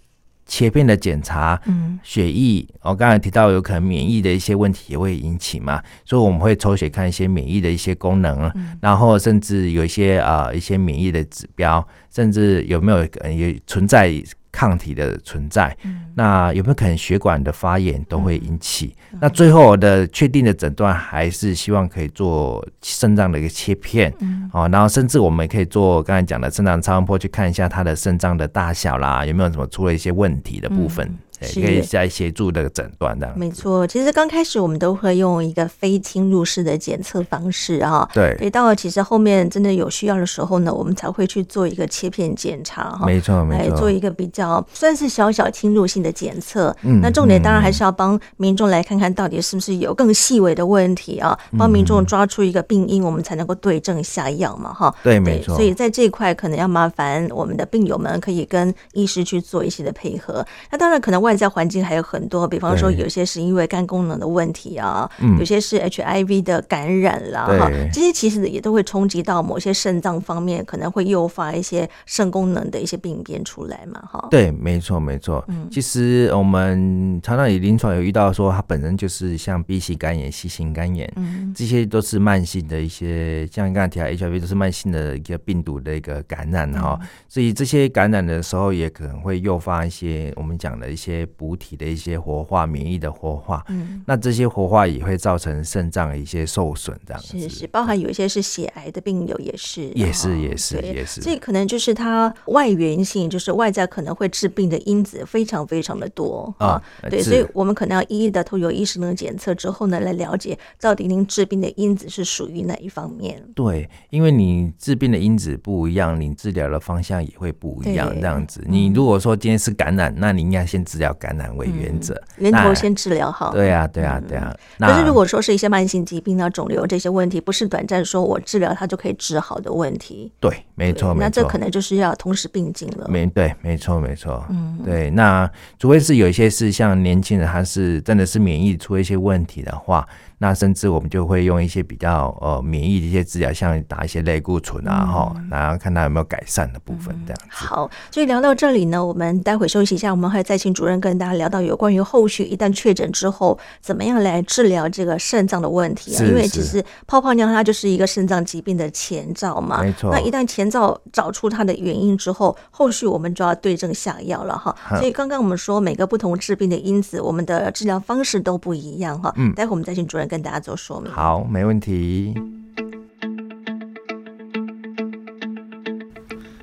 [0.46, 14.24] 切片的检查，嗯，血液，我刚才提到有可能免疫的一些问题也会引起嘛，所以我们会抽血看一些免疫的一些功能，嗯、然后甚至有一些啊、呃、一些免疫的指标，甚至有没有也存在。
[14.52, 15.76] 抗体的存在，
[16.16, 18.96] 那有没有可能血管的发炎都会引起？
[19.20, 24.14] 那最后的确定的诊断还是希望可以做肾脏的一个切片，
[24.52, 31.18] 哦，然后甚至我们也可以做刚才讲的肾脏超声波去看一下他的肾脏的大小啦，有没有什么出了一些问题的部分。
[31.56, 33.86] 可以再协助这个诊断的，没错。
[33.88, 38.38] 其实刚开始我们都会用一个非侵入式的检测方式啊，对。
[38.38, 46.76] 所以，到了其实后面真的有需要的时候呢，我们才会去做一个切片检查哈，没错，没错，来做一个比较算是小小侵入性的检测。
[46.84, 54.94] 嗯，那重点当然还是要帮民众来看看到底是不是有更细微的问题啊，帮民众抓出一个病因，我们才能够对症下药嘛，哈。
[55.04, 55.56] 对，没错。
[55.56, 60.46] 所以在这一块可能要麻烦我们的病友们可以跟医师去做一些的配合。
[60.70, 61.31] 那当然可能外。
[61.32, 74.28] 外在环境还有很多，比方说有些是因为肝功能的问题啊，有些是 HIV 的感染啦，哈，这些其实也都会冲击到某些肾脏方面，可能会诱发一些肾功能的一些病变出来嘛，哈。
[74.30, 75.44] 对，没错，没错。
[75.48, 91.21] 嗯，其实我们常常也临床有遇到说，它本身就是像 B 型肝炎、C 型肝炎，嗯，这些都是慢性的一些，像你刚才提到 HIV 都是慢性的一个病毒的一个感染哈，所以这些感染的时候也可能会诱发一些我们讲的一些。
[91.26, 113.42] 补体的一些活化，免疫的活化，嗯，那这些活化也会造成肾脏的一些受损，这样子是是，包含有一些是血癌的病友也是，也是也是也是，这可能就是它外源性，就是外在可能会致病的因子非常非常的多啊，对，所以我们可能要一一的透过医生的检测之后呢，来了解到底您治病的因子是属于哪一方面。
[113.54, 118.64] 对，因为你治病的因子不一样，你治疗的方向也会不一样，这样子。
[118.68, 121.11] 你如果说今天是感染，那你应该先治疗。
[121.14, 123.52] 感染为原则，嗯，源头先治疗好。
[123.52, 124.56] 对呀，对呀，对呀。
[124.80, 130.32] 可是如果说是一些慢性疾病啊、肿瘤这些问题，不是短暂说我治疗它就可以治好的问题。
[130.40, 131.24] 对，没错，没错。
[131.24, 133.08] 那这可能就是要同时并进了。
[133.10, 134.44] 没对，没错，没错。
[134.50, 135.10] 嗯，对。
[135.12, 140.08] 那除非是有一些是像年轻人，他是真的是免疫出一些问题的话。
[140.42, 147.68] 那甚至我们就会用一些比较呃免疫的一些治疗，像打一些类固醇啊，哈、嗯，然后看他有没有改善的部分，这样子、嗯。
[147.68, 156.26] 好，所以聊到这里呢，我们待会休息一下，我们会再请主任跟大家聊到有关于后续一旦确诊之后，怎么样来治疗这个肾脏的问题啊？
[156.26, 160.10] 因为其实泡泡尿它就是一个肾脏疾病的前兆嘛，没错。
[160.12, 164.76] 那一旦前兆找出它的原因之后，后续我们就要对症下药了哈。
[164.98, 169.32] 所以刚刚我们说每个不同治病的因子，我们的治疗方式都不一样哈。
[169.38, 170.31] 嗯，待会我们再请主任。
[170.32, 171.12] 跟大家做说明。
[171.12, 172.34] 好，没问题。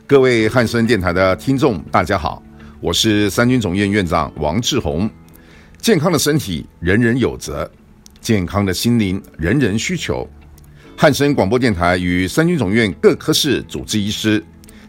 [0.06, 2.42] 各位汉声电台的听众，大家好，
[2.80, 5.08] 我是三军总院院长王志宏。
[5.76, 7.70] 健康的身体人人有责，
[8.22, 10.26] 健康的心灵人人需求。
[10.96, 14.42] 汉声广播电台与三军总院各科室主治医师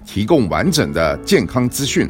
[0.06, 2.10] 提供完整的健康资讯。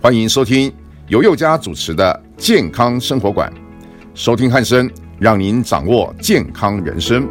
[0.00, 0.72] 欢迎收听
[1.08, 3.52] 由佑佳主持的健康生活馆，
[4.14, 4.88] 收听汉声。
[5.22, 7.24] 让您掌握健康人生。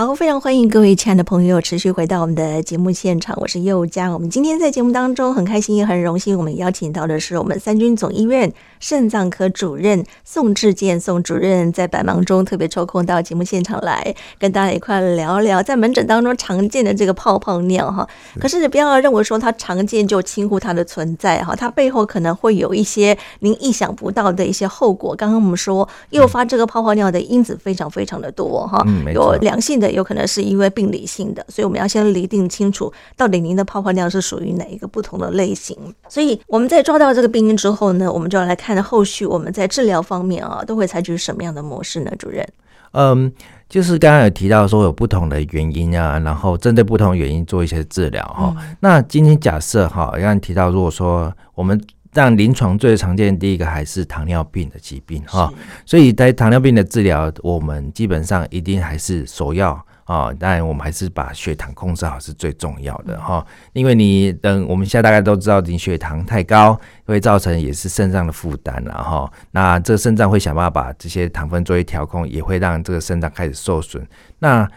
[0.00, 0.10] 好。
[0.20, 4.10] 非常欢迎各位亲爱的朋友持续回到我们的节目现场，我是佑佳。
[4.10, 18.06] 我们今天在节目当中很开心也很荣幸，我们邀请到的是我们三军总医院肾脏科主任宋志健宋主任，在百忙中特别抽空到节目现场来跟大家一块聊聊在门诊当中常见的这个泡泡尿哈。
[18.38, 25.14] 可是不要认为说它常见就轻忽它的存在哈，它背后可能会有一些您意想不到的一些后果。
[25.16, 28.84] 刚刚我们说诱发这个泡泡尿的因子非常非常的多哈，
[29.14, 29.89] 有良性的。
[29.92, 35.76] 有可能是因为病理性的，所以我们要先厘定清楚，到底您的泡泡量是属于哪一个不同的类型。
[36.08, 42.12] 所以我们在抓到这个病因之后呢，我们就要来看后续我们在治疗方面啊，都会采取什么样的模式呢？
[42.18, 42.46] 主任，
[42.92, 43.32] 嗯，
[43.68, 48.54] 就是刚刚有提到说有不同的原因啊，然后针对不同原因做一些治疗哈。
[48.58, 51.80] 嗯、那今天假设哈，刚刚提到如果说我们
[52.12, 55.52] 但临床最常见的第一个还是糖尿病的疾病哈，
[55.86, 59.72] 所以在糖尿病的治疗，我们基本上一定还是首要
[60.04, 74.04] 啊，当然我们还是把血糖控制好是最重要的哈，因为你等我们现在大概都知道，你血糖太高会造成也是肾脏的负担了哈，那这个肾脏会想办法把这些糖分做一调控，也会让这个肾脏开始受损。
[74.40, 74.68] 那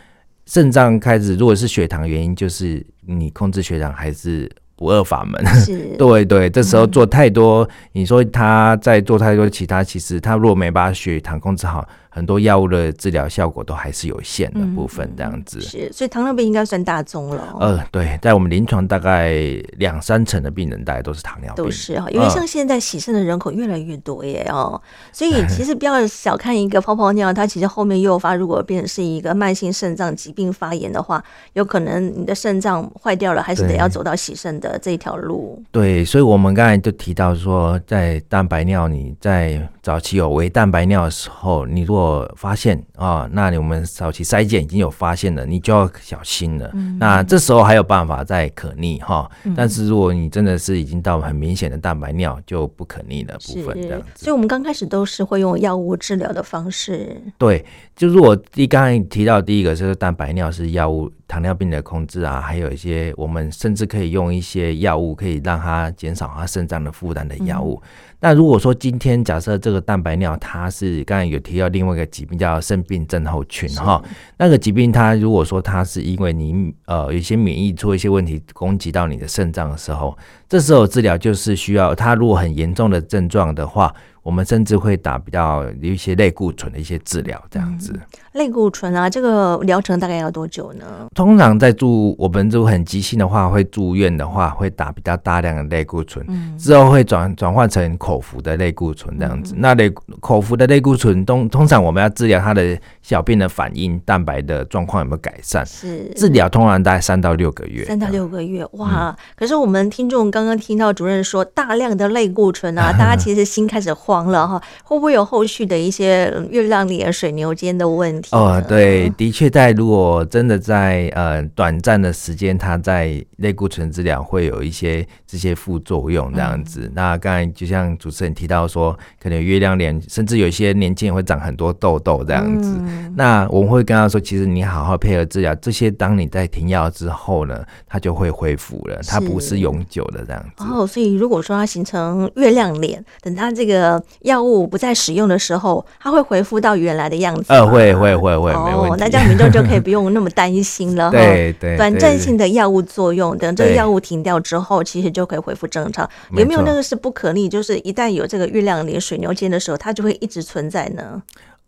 [0.46, 4.52] 肾脏开始如果是血糖原因，就是你控制血糖还是。
[4.84, 11.88] 不二法门，是 对对，这时候做太多，嗯、你说他在做太多其他，其实他如果没把血糖控制好。
[12.16, 17.58] 很多药物的治疗效果都还是有限的部分，这样子、嗯、是，所以糖尿病应该算大宗了。
[17.60, 19.34] 呃，对，在我们临床大概
[19.78, 24.80] 两三成的病人大概都是糖尿病，都是哈，因为像现在洗肾的人口越来越多耶哦，
[25.12, 31.24] 所以其实不要小看一个泡泡尿，它其实后面诱发，如果变成是一个慢性肾脏疾病发炎的话，
[31.54, 35.60] 有可能你的肾脏坏掉了，还是得要走到洗肾的这一条路。
[35.72, 42.03] 对，所以我们刚才就提到说，在蛋白尿，你在早期有微蛋白尿的时候，你如果
[42.36, 46.70] 发现啊，那你我们早期筛检已经有发现了，你就要小心了。
[46.74, 54.08] 嗯、那这时候还有办法再可逆哈，嗯、但是如果你真的是已经到很明显的蛋白尿，就不可逆的部分这样子。
[54.16, 57.22] 所以我们刚开始都是会用药物治疗的方式。
[57.38, 67.82] 对，就是我第刚才提到第一个就是蛋白尿是药物糖尿病的控制啊，还有一些我们甚至可以用一些药物可以让它减少它肾脏的负担的药物。
[67.84, 67.90] 嗯
[68.24, 74.02] 那如果说今天假设这个蛋白尿，它是刚才有提到另外一个疾病叫肾病症候群哈，
[74.38, 83.94] 那个疾病它如果说它是因为你呃有些免疫出一些问题攻击到你的肾脏的时候，这时候治疗就是需要它如果很严重的症状的话。
[84.24, 87.92] 我们甚至会打比较有一些类固醇的一些治疗，这样子。
[87.94, 90.86] 嗯、类固醇啊，这个疗程大概要多久呢？
[91.14, 99.54] 通常在住我们就很急性的话，会住院的话，会打比较大量的类固醇，嗯、之后会转转换成口服的类固醇这样子。
[99.56, 99.90] 嗯、那类
[100.22, 105.66] 口服的类固醇，通通常我们要治疗它的小便的反应、蛋白的状况有没有改善？
[105.66, 107.84] 是治疗通常大概三到六个月。
[107.84, 109.10] 三到六个月，哇！
[109.10, 114.13] 嗯、可是我们听众刚刚听到主任说大量的类固醇啊， 大家其实心开始慌。
[114.14, 118.30] 慌了哈，会不会有后续的一些月亮脸、水牛肩的问题？
[118.36, 126.82] 哦，对，的确，在如果真的在呃短暂的时间，它在类固醇治疗会有一些这些副作用这样子。
[126.84, 132.78] 嗯、那刚才就像主持人提到说，可能月亮脸，甚至有一些年轻人会长很多痘痘这样子。
[132.80, 140.64] 嗯、那我们会跟他说，其实你好好配合治疗，这些当你在停药之后呢，它就会恢复了，它不是永久的这样子。
[140.64, 144.03] 哦，所以如果说它形成月亮脸，等它这个。
[144.22, 147.46] 药物不再使用的时候，它会恢复到原来的样子。
[147.48, 148.96] 呃，会会会会，哦。
[148.98, 151.10] 那这样民众就可以不用那么担心了。
[151.12, 156.10] 对对，短暂性的药物作用，等这个药物停掉之后，其实就可以恢复正常。
[156.36, 157.50] 有没有那个是不可逆？
[157.50, 161.22] 就是一旦有这个月亮脸、水牛肩的时候，它就会一直存在呢？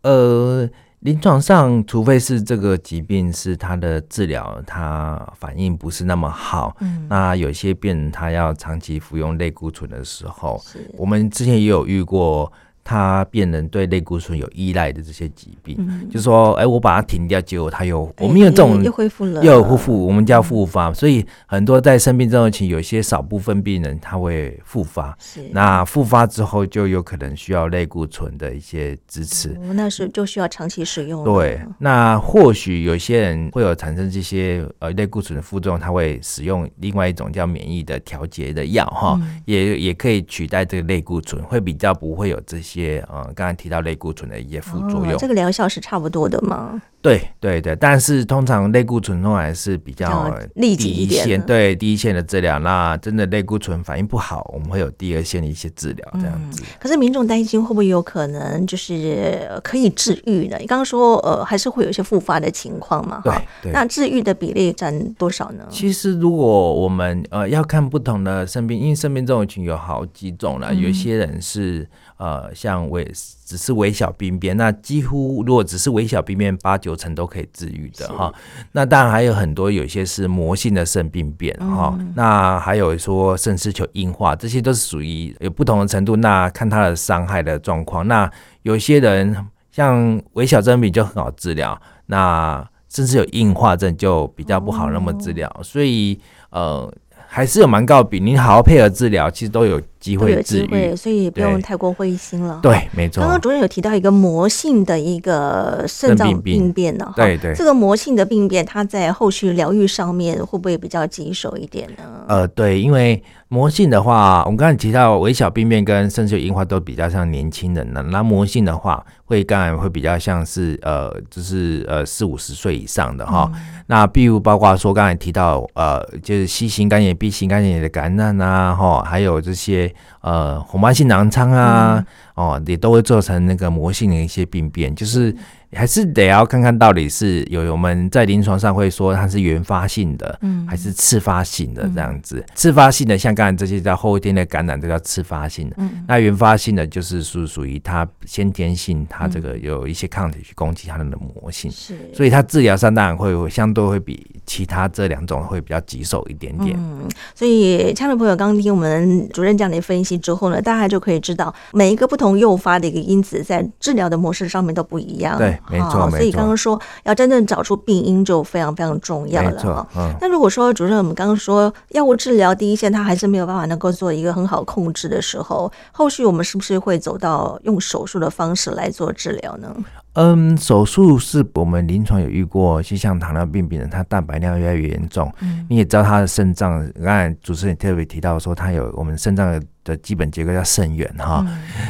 [0.04, 0.70] 呃。
[1.06, 10.60] 临床上，除非是这个疾病是他的治疗，他反应不是那么好，嗯，那有些病人他要长期服用类固醇的时候，
[10.98, 12.52] 我们之前也有遇过。
[12.88, 20.90] 他病人对类固醇有依赖的这些疾病，嗯、就是说，哎、欸，我把它停掉，结果他又，欸、我们有这种又恢复了，又有恢复，我们叫复发。
[20.90, 29.58] 嗯、所以很多在生病这种期，有些少部分病人他会复发，是那复发之后就有可能需要类固醇的一些支持。
[29.64, 31.24] 嗯、那是就需要长期使用。
[31.24, 42.75] 对，那或许有些人会有产生这些呃类固醇的副作用，他会使用另外一种叫免疫的调节的药哈，嗯、也也可以取代这个类固醇，会比较不会有这些。
[42.76, 46.82] 些啊，刚才提到类固醇的一些副作用，哦、这个疗效是差不多的吗？
[47.06, 52.58] 对对对，但是通常类固醇通常是比较立即一点，对第一线的治疗。
[52.60, 56.64] 那真的类固醇反应不好，我们会有第二线的一些治疗这样子。
[56.64, 60.58] 嗯、可是民众担心会不会有可能就是可以治愈呢？
[60.60, 63.22] 你刚刚说呃还是会有一些复发的情况嘛？
[63.24, 63.72] 对对。
[63.72, 65.64] 那治愈的比例占多少呢？
[65.70, 71.88] 其实如果我们呃要看不同的生病，因为生病症候群有好几种了，嗯、有些人是。
[72.18, 73.06] 呃，像微
[73.46, 78.34] 只是微小病变，那几乎如果只是微小病变，八九成都可以治愈的哈。
[78.72, 82.12] 那当然还有很多，有些是膜性的肾病变哈、嗯。
[82.16, 86.16] 那还有说肾丝球硬化，这些都是属于有不同的程度。
[86.16, 88.08] 那看它的伤害的状况。
[88.08, 88.28] 那
[88.64, 89.38] 有些人
[89.72, 95.48] 像微小症病就很好治疗，那甚至有硬化症就比较不好那么治疗。
[95.62, 96.92] 所以呃，
[97.28, 99.80] 还是有蛮高的比，你好好配合治疗，其实都有。
[100.06, 102.60] 机会治愈，所以不用太过灰心了。
[102.62, 103.22] 对，没错。
[103.22, 107.56] 刚刚主任有提到一个魔性的一个肾脏病变呢，对对。
[107.56, 112.04] 这个膜性的病变，它在后续疗愈上面会不会比较棘手一点呢？
[112.28, 123.84] 呃，对，因为魔性的话，我们刚才提到微小病变跟肾丝硬化都比较像年轻人的，那魔性的话，会当然会比较像是呃，就是呃四五十岁以上的哈、嗯。
[123.88, 129.92] 那比如包括说刚才提到呃，就是 C 型肝炎、B 型肝炎的感染啊，哈，还有这些。
[130.22, 132.06] 呃，红斑性狼疮啊，嗯、
[132.36, 135.36] 哦，也都会做成那个膜性的一些病变，就是。
[135.74, 142.42] 还是得要看看到底是有我们在临床上会说它是原发性的，嗯，还是次发性的这样子。
[142.56, 145.76] 次发性的像刚才这些叫后天的感染，这叫次发性的。
[145.80, 156.78] 嗯，那原发性的就是属属于它先天性，它这个有一些抗体去攻击它的膜性，是，所以它治疗上当然会相对会比其他这两种会比较棘手一点点。
[156.80, 165.38] 嗯，所以亲爱的朋友，刚刚听我们主任这样的分析之后呢，大家就可以知道每一个不同诱发的一个因子在治疗的模式上面都不一样。
[165.38, 165.60] 对。
[165.70, 169.88] 没错，所以刚刚说要真正找出病因就非常非常重要了。
[169.98, 170.16] 嗯。
[170.22, 179.76] 那如果说主任，我们刚刚说药物治疗第一线，它还是没有办法能够做一个很好控制的时候，后续我们是不是会走到用手术的方式来做治疗呢？
[180.16, 191.46] 嗯，手术是我们临床有遇过，就像糖尿病病人，他蛋白尿越来越严重，嗯，你也知道他的肾脏，刚才主持人特别提到说，他有我们肾脏的基本结构叫肾源哈，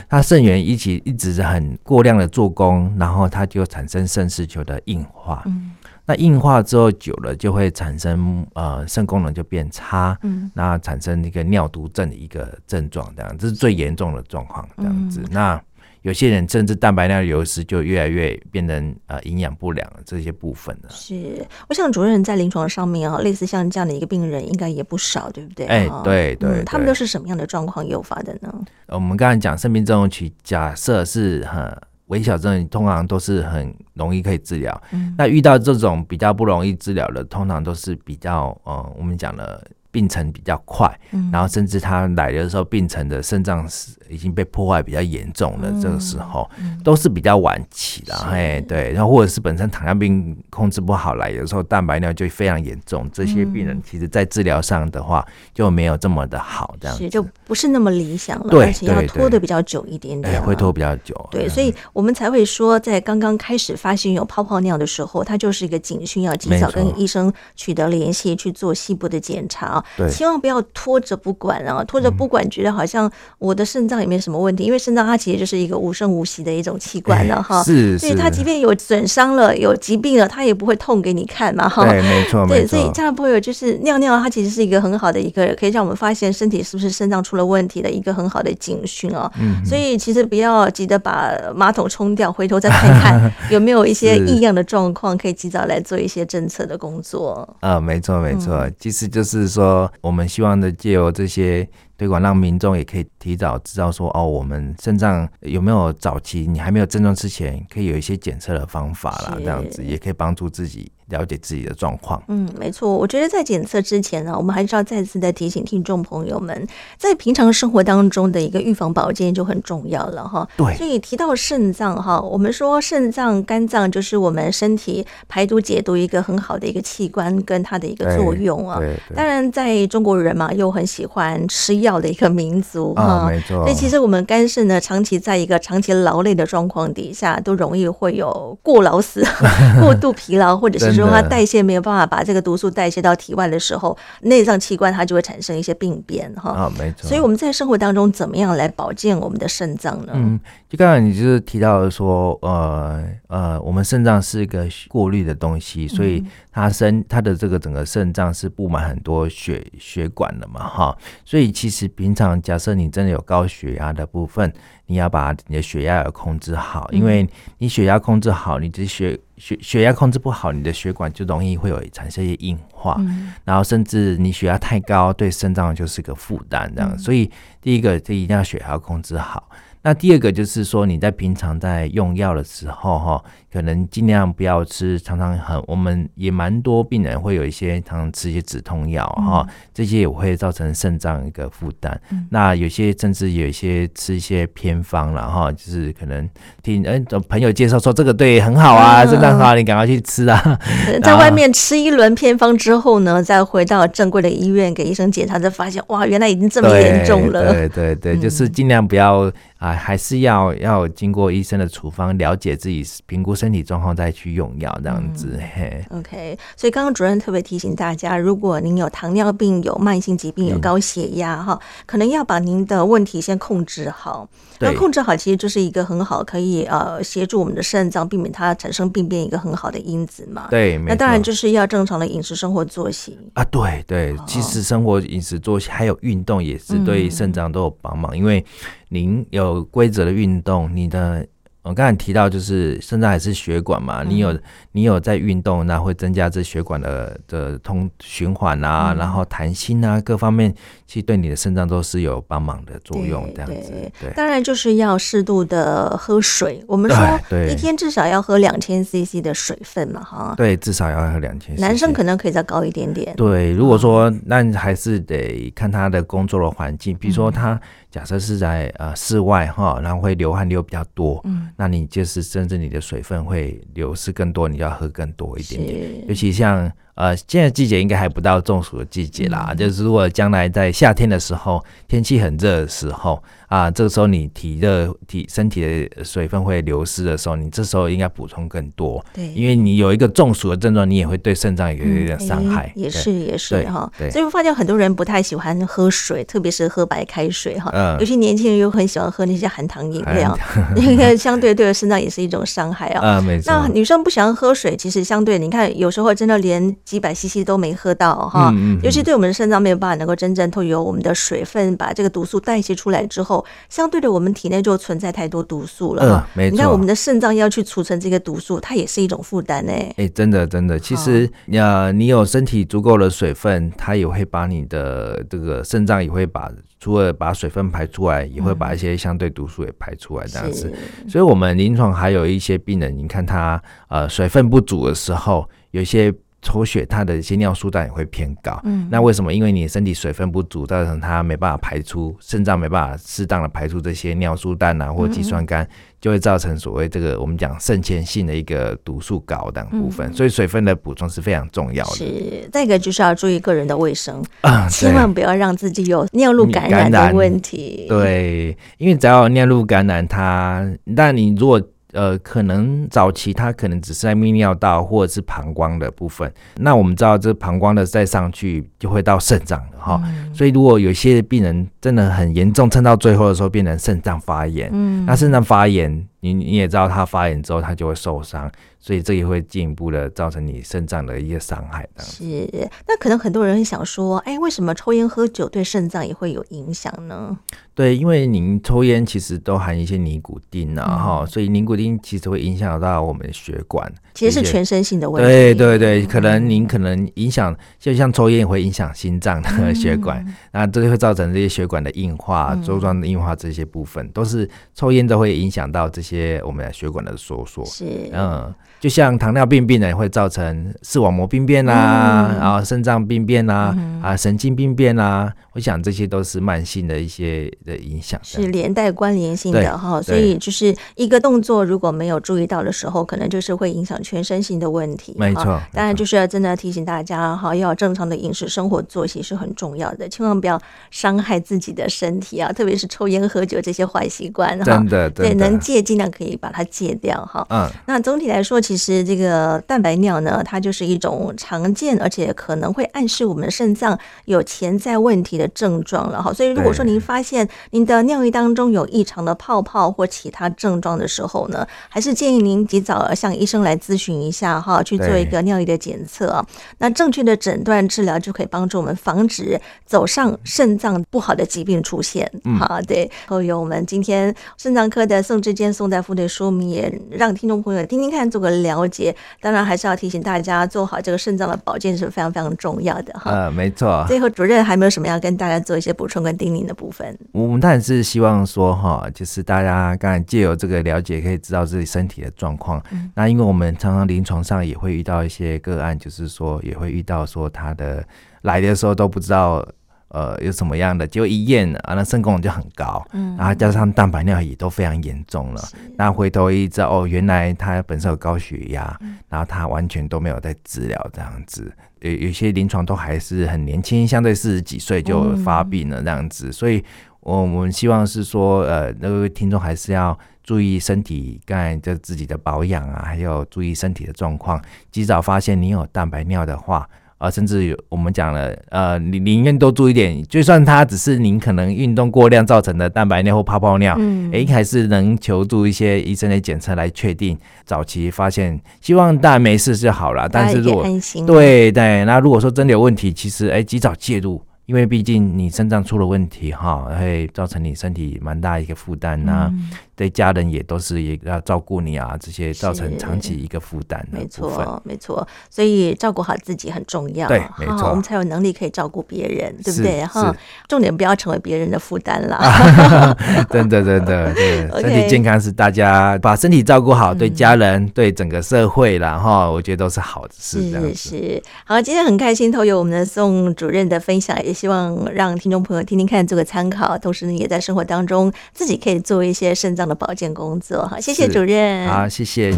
[0.10, 5.72] 他肾源一起一直是很过量的做工，然后它就产生肾丝球的硬化，嗯，
[6.08, 15.62] 那硬化之后久了就会产生呃肾功能就变差，嗯，那产生一个尿毒症的一个症状，这样这是最严重的状况，这样子，嗯，那。
[16.06, 20.90] 有些人甚至蛋白量流失就越来越变成呃营养不良这些部分了。
[20.92, 25.66] 是，我想主任在临床上面啊，类似像这样的一个病人应该也不少，对不对？
[25.66, 28.54] 哎、欸，对对，他们都是什么样的状况诱发的呢？
[28.90, 31.76] 我们刚才讲肾病症候群，假设是很
[32.06, 34.80] 微小症，通常都是很容易可以治疗。
[34.92, 39.66] 嗯，那遇到这种比较不容易治疗的，通常都是比较呃，我们讲的。
[39.96, 40.94] 病程比较快，
[41.32, 45.72] 然后甚至他来的时候，病程的肾脏是已经被破坏比较严重了。
[45.82, 46.50] 这个时候
[46.84, 53.10] 都是比较晚期的，哎，对，然后或者是本身糖尿病控制不好来，有时候蛋白尿就非常严重。
[53.14, 61.16] 这些病人其实在治疗上的话就没有这么的好，这样子就不是那么理想了，对，而且要拖得比较久一点点，会拖比较久。
[61.32, 69.85] 对，所以我们才会说，在刚刚开始发现有泡泡尿的时候，它就是一个警讯，要及早跟医生取得联系，去做细部的检查。
[69.98, 71.84] 对，千万不要拖着不管啊！
[71.84, 73.10] 拖着不管，觉得好像
[73.40, 77.64] 我的肾脏也没什么问题，因为肾脏它其实就是一个无声无息的一种器官了哈。
[77.64, 81.84] 是，所以它即便有损伤了、有疾病了，它也不会痛给你看嘛哈。
[81.90, 89.32] 对，没错，对，所以这样不会有就是尿尿，它其实是一个很好的一个可以让我们发现身体是不是肾脏出了问题的一个很好的警讯啊。
[89.40, 89.66] 嗯。
[89.66, 97.48] 所以其实不要急着把马桶冲掉，回头再看看 有没有一些异样的状况，可以及早来做一些政策的工作。
[97.60, 100.56] 啊，没错，没错，其实就是说我们希望。
[100.56, 101.68] 的借由这些
[101.98, 110.90] 推广，让民众也可以提早知道说，哦，我们肾脏有没有早期，你还没有症状之前，可以有一些检测的方法啦，这样子也可以帮助自己。
[111.10, 112.92] 了解自己的状况，嗯，没错。
[112.92, 120.48] 我觉得在检测之前呢，我们还是要再次的提醒听众朋友们，在平常生活当中的一个预防保健就很重要了哈。
[120.58, 128.80] 对，所以提到肾脏哈，我们说肾脏、肝脏就是我们身体排毒解毒一个很好的一个器官跟它的一个作用啊。
[128.80, 133.62] 对，当然在中国人嘛，又很喜欢吃药的一个民族哈，没错。
[133.64, 139.24] 所以其实我们肝肾呢，长期在一个长期劳累的状况底下，都容易会有过劳死、
[139.80, 140.95] 过度疲劳或者是。
[140.96, 146.52] 时候它代谢没有办法把这个毒素代谢到体外的时候，内脏器官它就会产生一些病变哈。
[146.52, 147.08] 啊，没错。
[147.08, 150.14] 所以我们在生活当中怎么样来保健我们的肾脏呢？
[150.16, 150.40] 嗯，
[150.70, 160.98] 就刚才你就是提到说，呃呃，我们肾脏是一个过滤的东西，所以它身它的这个整个肾脏是布满很多血血管的嘛哈。
[161.26, 164.52] 所以其实平常假设你真的有高血压的部分，
[164.86, 167.28] 你要把你的血压要控制好，因为
[167.58, 176.92] 你血压控制好，你的血血血压控制不好，你的血管就容易会有产生一些硬化，嗯、然后甚至你血压太高，对肾脏就是个负担这样。
[176.94, 177.30] 嗯、所以
[177.62, 179.50] 第一个就一定要血压控制好。
[179.86, 183.24] 那第二个就是说，你在平常在用药的时候，哈，
[183.54, 192.02] 可能尽量不要吃，常常很，我们也蛮多病人会有一些常常吃一些止痛药，哈、嗯，这些也会造成肾脏一个负担。
[192.10, 196.28] 嗯、那有些甚至有一些吃一些偏方了，哈，就是可能
[196.64, 200.60] 听哎，朋友介绍说这个对很好啊，肾脏很好，你赶快去吃啊。
[201.04, 207.54] 在外面吃一轮偏方之后呢，再回到正规的医院给医生检查，才发现哇，原来已经这么严重了。
[207.54, 209.32] 对对对，就是尽量不要。
[209.58, 215.40] 啊，还是要要经过医生的处方，了解自己评估身体状况再去用药这样子。
[215.40, 216.38] 嗯、嘿，OK。
[216.58, 224.28] 所以刚刚主任特别提醒大家，如果您有糖尿病、有慢性疾病、有高血压哈，嗯、可能要把您的问题先控制好。
[224.60, 230.48] 对那控制好，其实就是一个很好可以呃协助我们的肾脏避免它产生病变一个很好的因子嘛。
[230.50, 233.44] 对，那当然就是要正常的饮食生活作息啊。
[233.46, 238.46] 对对，其实生活饮食作息还有运动也是对肾脏都有帮忙，嗯、因为。
[238.90, 241.26] 您有规则的运动，你的。
[241.68, 244.40] 我刚才提到，就是肾脏还是血管嘛，你有
[244.72, 250.54] 你有在运动，那会增加这血管的的通循环啊，然后弹性啊，各方面
[250.86, 253.28] 其实对你的肾脏都是有帮忙的作用。
[253.34, 256.64] 这样子，对，当然就是要适度的喝水。
[256.68, 257.20] 我们说
[257.50, 260.36] 一天至少要喝两千 CC 的水分嘛，哈。
[260.38, 261.56] 对，至少要喝两千。
[261.56, 263.12] 男生可能可以再高一点点。
[263.16, 267.60] 对，如果说那还是得看他的工作的环境，比如说他
[267.96, 271.48] 假设是在呃室外哈，然后会流汗流比较多，嗯。
[271.56, 276.06] 那你就是甚至你的水分会流失更多，你要喝更多一点点。
[276.10, 283.22] 尤其像呃，现在季节应该还不到中暑的季节啦，嗯、就是如果将来在夏天的时候，天气很热的时候。
[283.48, 289.06] 啊，这个时候你体热体身体的水分会流失的时候，你这时候应该补充更多。
[289.14, 292.74] 对，因为你有一个中暑的症状，你也会对肾脏有一点伤害。
[292.76, 297.70] 也是也是哈，所以我发现很多人不太喜欢喝水，特别是喝白开水哈。
[297.72, 297.98] 嗯。
[298.00, 300.38] 尤其年轻人又很喜欢喝那些含糖饮料，
[300.76, 303.08] 那 个相对对肾脏也是一种伤害啊。
[303.08, 303.54] 啊，没错。
[303.54, 308.52] 那女生不喜欢喝水，其实相对你看，有时候真的连几百 CC 都没喝到哈。
[308.56, 308.80] 嗯。
[308.82, 313.46] 尤其对我们的肾脏没有办法能够真正透由我们的水分把这个毒素代谢出来之后。
[313.68, 316.04] 相对的，我们体内就存在太多毒素了。
[316.04, 316.54] 嗯，没错。
[316.54, 319.74] 你看，我们的肾脏要去储存这个毒素，它也是一种负担呢。
[319.98, 320.80] 哎，真的，真的。
[320.80, 330.72] 其实，呃，你有身体足够的水分，它也会把你的这个肾脏也会把除了把水分排出来，也会把一些相对毒素也排出来，这样子。
[331.08, 333.60] 所以，我们临床还有一些病人，你看他
[333.90, 336.14] 呃水分不足的时候，有一些。
[336.46, 338.62] 抽血，它的一些尿素氮也会偏高。
[338.66, 339.34] 嗯，那为什么？
[339.34, 345.68] 因为你身体水分不足，造成它没办法排出，肾脏没办法适当的排出这些尿素氮啊，或肌酸酐，嗯、
[346.00, 350.08] 就会造成所谓这个我们讲肾前性的一个毒素高等部分。
[350.12, 351.96] 嗯、所以水分的补充是非常重要的。
[351.96, 357.88] 是，再一个就是要注意个人的卫生啊，千万不要让自己有尿路感染的问题。
[357.90, 361.60] 对，因为只要有尿路感染它，它但你如果
[361.96, 370.02] 呃，可能早期它可能只是在泌尿道或者是膀胱的部分，那我们知道这膀胱的再上去就会到肾脏了哈。
[370.06, 378.52] 嗯、所以如果有些病人真的很严重，撑到最后的时候变成肾脏发炎，嗯，那肾脏发炎，你你也知道它发炎之后它就会受伤。
[378.78, 381.90] 所以这也会进一步的造成你肾脏的一些伤害。
[381.98, 382.48] 是，
[382.88, 387.36] 那可能很多人会想说，哎，为什么抽烟喝酒对肾脏也会有影响呢？
[387.74, 393.92] 对，因为您抽烟其实都含一些尼古丁啊，哈、嗯，所以尼古丁其实会影响到我们的血管。
[394.14, 395.28] 其实是全身性的问题。
[395.28, 406.15] 对对对，可能您可能影响，就像抽烟也会影响心脏的血管，嗯、那这就会造成这些血管的硬化、周状的硬化这些部分，都是抽烟都会影响到这些
[406.46, 407.66] 我们的血管的收缩。
[407.66, 408.54] 是，嗯。
[408.78, 420.00] 就像糖尿病病人会造成视网膜病变啊，嗯、然后肾脏病变啊，嗯、啊神经病变啊，我想这些都是慢性的一些的影响，是连带关联性的哈。
[420.00, 425.16] 所以就是一个动作如果没有注意到的时候，可能就是会影响全身性的问题。
[425.18, 430.62] 没错，当然就是要真的提醒大家哈，要正常的饮食生活作息是很重要的，千万不要
[430.92, 434.66] 伤害自己的身体啊，特别是抽烟喝酒这些坏习惯哈。
[434.66, 437.48] 真的，对，能戒尽尽量可以把它戒掉哈。
[437.50, 446.34] 嗯，那总体来说，其实这个蛋白尿呢，它就是一种常见而且可能会暗示我们肾脏有潜在问题的症状了哈。
[446.34, 456.46] 所以如果说您发现您的尿液当中有异常的泡泡或其他症状的时候呢，还是建议您及早向医生来咨询一下哈，去做一个尿液的检测。
[456.80, 462.30] 那正确的诊断治疗就可以帮助我们防止走上肾脏不好的疾病出现。
[462.44, 469.16] 嗯好，对，后有我们今天肾脏科的宋志坚宋大夫的说明，也让听众朋友听听看，做个了解。
[469.42, 473.32] 当然，还是要提醒大家，做好这个肾脏的保健是非常非常重要的哈。
[473.32, 474.06] 呃，没错。
[474.08, 477.18] 最后，主任还没有什么要跟大家做一些补充跟叮咛的部分？
[477.32, 482.84] 我们当然是希望说哈，就是大家刚才借由这个了解，可以知道自己身体的状况。
[482.92, 488.04] 嗯、那因为我们常常临床上也会遇到一些个案，就是说也会遇到说他的
[488.42, 489.66] 来的时候都不知道。
[490.10, 491.06] 呃，有什么样的？
[491.06, 495.62] 结果一验啊，那肾功能就很高，嗯，然后加上蛋白尿也都非常严重了。
[495.98, 501.70] 那回头一知道，哦，原来他本身有高血压，嗯，然后他完全都没有在治疗这样子。
[502.00, 506.50] 有有些临床都还是很年轻，相对四十几岁就发病了这样子。
[506.50, 506.82] 嗯，所以，
[507.22, 516.88] 我我们希望是说，呃，那位听众还是要注意身体，刚才就自己的保养啊，还有注意身体的状况，及早发现你有蛋白尿的话。
[517.18, 530.28] 啊，甚至有我们讲了，呃，你宁愿多注意点，就算它只是您可能运动过量造成的蛋白尿或泡泡尿，嗯，哎，还是能求助一些医生的检测来确定，早期发现，希望大家没事就好了。
[530.28, 530.86] 但是如果
[531.26, 534.42] 对对，那如果说真的有问题，其实哎，及早介入。
[534.66, 539.52] 因为毕竟你肾脏出了问题哈，会造成你身体蛮大一个负担呐，
[539.96, 544.04] 对家人也都是也要照顾你啊，这些造成长期一个负担。
[544.12, 547.28] 没错，没错，所以照顾好自己很重要。
[547.28, 550.04] 对，没错，我们才有能力可以照顾别人，对不对？
[550.06, 550.36] 哈，
[550.68, 553.16] 重点不要成为别人的负担啦。
[553.52, 560.72] 真的，真的， 对，身体健康是大家把身体照顾好，对家人、对整个社会啦哈，我觉得都是好的事。
[560.72, 564.36] 是是，好，今天很开心，都有我们的宋主任的分享。
[564.56, 570.88] 希望让听众朋友听听看，做个参考，同时呢，也在生活当中自己可以做一些肾脏的保健工作。
[570.88, 571.88] 好，谢谢主任。
[571.88, 572.56] 好，谢谢。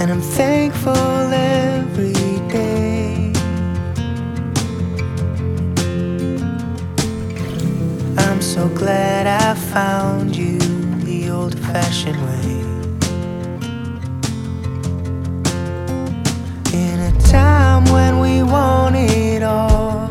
[0.00, 2.14] And I'm thankful every
[2.48, 3.30] day.
[8.16, 10.58] I'm so glad I found you
[11.04, 12.60] the old fashioned way.
[16.72, 20.08] In a time when we want it all,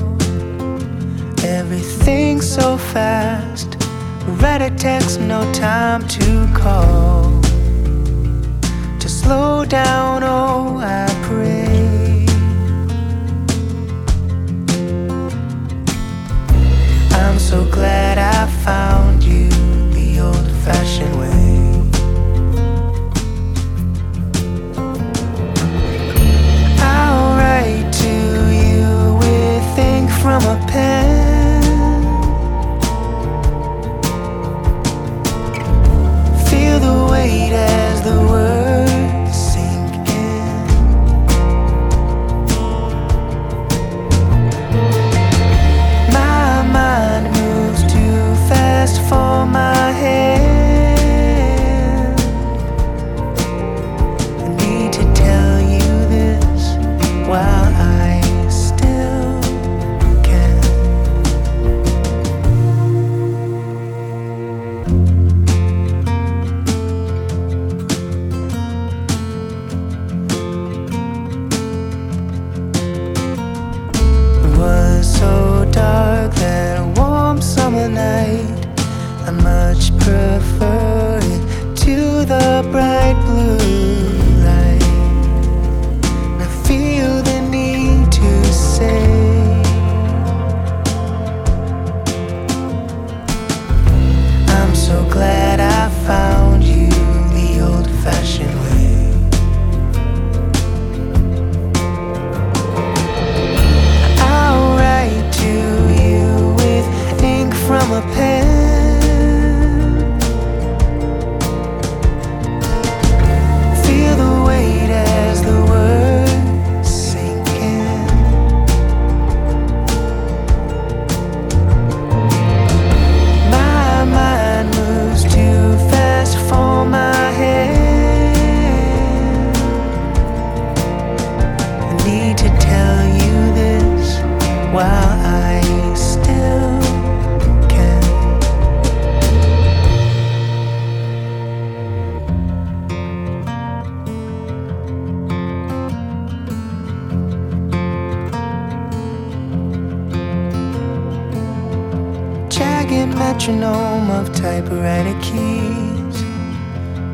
[1.44, 3.76] everything so fast.
[4.40, 7.19] Write a text, no time to call
[9.30, 12.26] slow down, oh, I pray.
[17.12, 19.50] I'm so glad I found you
[19.98, 21.60] the old fashioned way.
[26.82, 28.16] I'll write to
[28.64, 28.88] you
[29.22, 30.58] with ink from a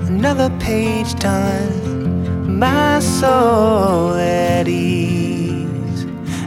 [0.07, 6.03] Another page done, my soul at ease.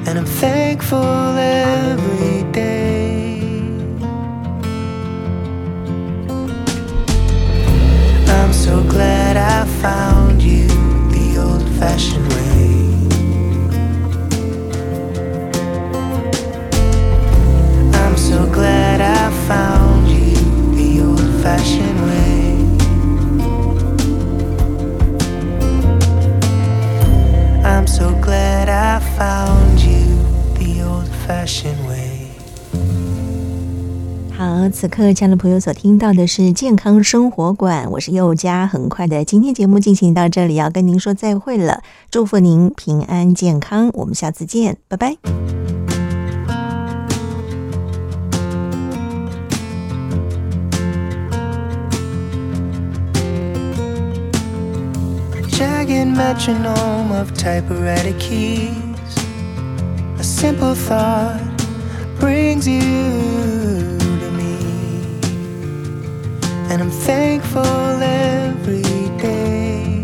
[0.07, 3.41] And I'm thankful every day.
[8.29, 10.69] I'm so glad I found you
[11.11, 12.48] the old fashioned way.
[28.99, 30.19] I found you
[30.55, 32.27] the old fashioned way.
[34.37, 38.67] 好，此刻亲爱的朋友所听到的是健康生活馆，我是佑佳。
[38.67, 45.17] 很快的，今天节目进行到这里，要跟您说再会了，祝福您平安健康，我们下次见，拜拜。
[55.51, 58.88] Jagged metronome of typewriter keys.
[60.39, 61.43] Simple thought
[62.21, 62.81] brings you
[64.23, 64.55] to me.
[66.71, 68.83] And I'm thankful every
[69.19, 70.01] day.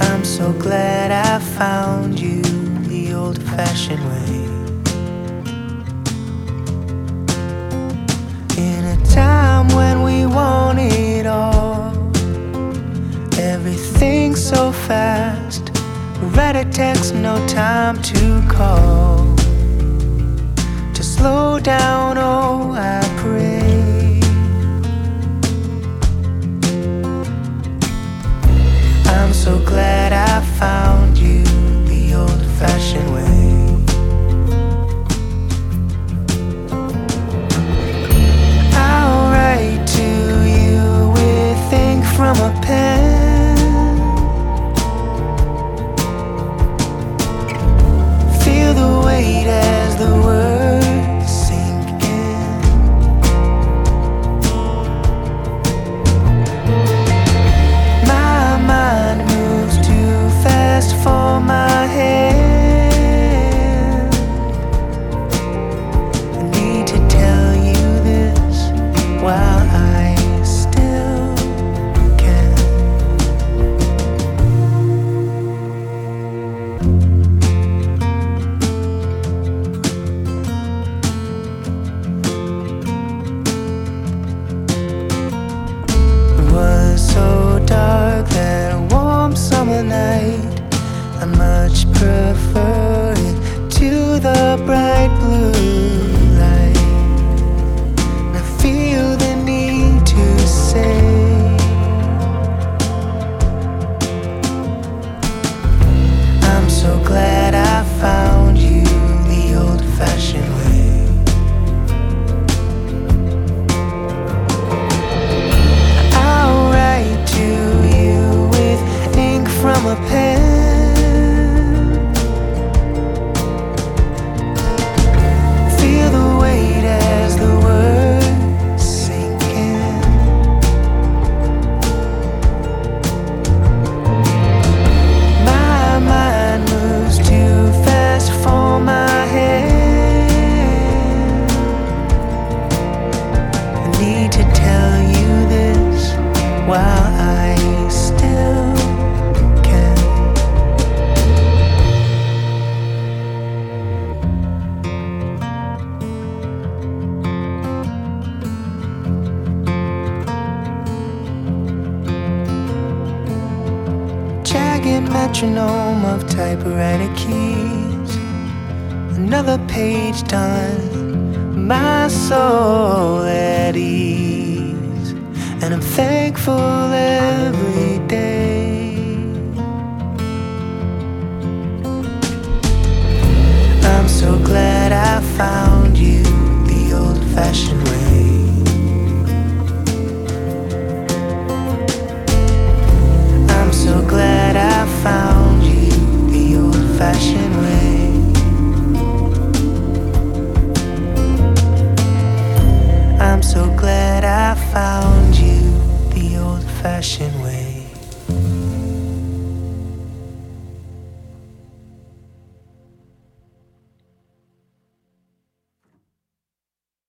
[0.00, 2.40] I'm so glad I found you
[2.88, 4.38] the old fashioned way.
[8.56, 11.51] In a time when we want it all,
[13.42, 15.70] everything so fast.
[16.36, 19.34] Write a text, no time to call.
[20.94, 24.20] To slow down, oh, I pray.
[29.06, 31.42] I'm so glad I found you
[31.86, 33.11] the old fashioned